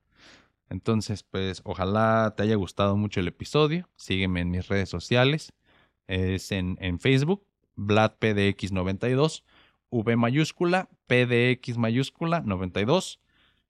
Entonces, 0.69 1.23
pues 1.23 1.61
ojalá 1.65 2.33
te 2.37 2.43
haya 2.43 2.55
gustado 2.55 2.95
mucho 2.95 3.19
el 3.19 3.27
episodio. 3.27 3.89
Sígueme 3.95 4.41
en 4.41 4.51
mis 4.51 4.67
redes 4.67 4.89
sociales. 4.89 5.53
Es 6.07 6.51
en, 6.51 6.77
en 6.79 6.99
Facebook, 6.99 7.45
VladPDX92 7.77 9.43
V 9.93 10.15
mayúscula, 10.15 10.89
PDX 11.07 11.77
mayúscula, 11.77 12.41
92. 12.41 13.19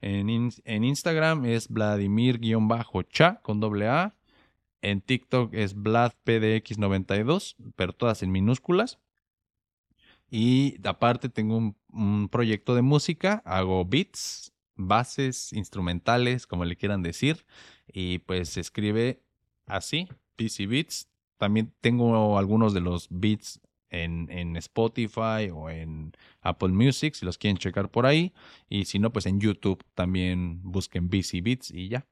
En, 0.01 0.49
en 0.63 0.83
Instagram 0.83 1.45
es 1.45 1.67
Vladimir-cha 1.67 3.41
con 3.41 3.59
doble 3.59 3.87
A. 3.89 4.15
En 4.83 4.99
TikTok 4.99 5.53
es 5.53 5.77
VladPDX92, 5.77 7.55
pero 7.77 7.93
todas 7.93 8.21
en 8.21 8.33
minúsculas. 8.33 8.99
Y 10.29 10.75
aparte 10.85 11.29
tengo 11.29 11.73
un, 11.93 12.27
proyecto 12.29 12.75
de 12.75 12.81
música, 12.81 13.41
hago 13.45 13.85
beats, 13.85 14.51
bases, 14.75 15.53
instrumentales, 15.53 16.45
como 16.45 16.65
le 16.65 16.75
quieran 16.75 17.01
decir. 17.01 17.45
Y 17.87 18.19
pues 18.19 18.49
se 18.49 18.59
escribe 18.59 19.23
así, 19.67 20.09
PC 20.35 20.67
Beats. 20.67 21.07
También 21.37 21.73
tengo 21.79 22.37
algunos 22.37 22.73
de 22.73 22.81
los 22.81 23.07
beats 23.09 23.61
en, 23.89 24.57
Spotify 24.57 25.49
o 25.53 25.69
en 25.69 26.11
Apple 26.41 26.69
Music 26.69 27.15
si 27.15 27.25
los 27.25 27.37
quieren 27.37 27.57
checar 27.57 27.89
por 27.89 28.05
ahí. 28.05 28.33
Y 28.67 28.83
si 28.83 28.99
no, 28.99 29.13
pues 29.13 29.27
en 29.27 29.39
YouTube 29.39 29.81
también 29.93 30.59
busquen 30.61 31.09
BC 31.09 31.41
Beats 31.41 31.71
y 31.71 31.87
ya. 31.87 32.05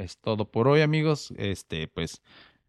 Es 0.00 0.16
todo 0.16 0.50
por 0.50 0.66
hoy, 0.66 0.80
amigos. 0.80 1.30
Este, 1.36 1.86
pues, 1.86 2.22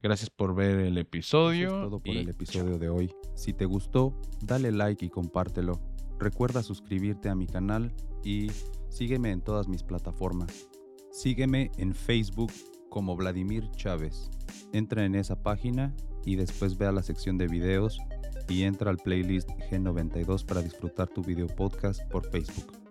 gracias 0.03 0.29
por 0.29 0.53
ver 0.53 0.79
el 0.79 0.97
episodio. 0.97 1.67
es 1.67 1.89
todo 1.89 1.99
por 2.01 2.13
el 2.13 2.27
episodio 2.27 2.77
de 2.77 2.89
hoy. 2.89 3.15
Si 3.35 3.53
te 3.53 3.63
gustó, 3.63 4.19
dale 4.41 4.69
like 4.73 5.05
y 5.05 5.09
compártelo. 5.09 5.79
Recuerda 6.19 6.61
suscribirte 6.61 7.29
a 7.29 7.35
mi 7.35 7.47
canal 7.47 7.93
y 8.21 8.51
sígueme 8.89 9.31
en 9.31 9.39
todas 9.39 9.69
mis 9.69 9.81
plataformas. 9.81 10.67
Sígueme 11.09 11.71
en 11.77 11.95
Facebook 11.95 12.51
como 12.89 13.15
Vladimir 13.15 13.71
Chávez. 13.77 14.29
Entra 14.73 15.05
en 15.05 15.15
esa 15.15 15.41
página 15.41 15.95
y 16.25 16.35
después 16.35 16.77
ve 16.77 16.87
a 16.87 16.91
la 16.91 17.01
sección 17.01 17.37
de 17.37 17.47
videos 17.47 17.97
y 18.49 18.63
entra 18.63 18.91
al 18.91 18.97
playlist 18.97 19.49
G92 19.71 20.45
para 20.45 20.61
disfrutar 20.61 21.07
tu 21.07 21.21
video 21.21 21.47
podcast 21.47 22.03
por 22.11 22.29
Facebook. 22.29 22.80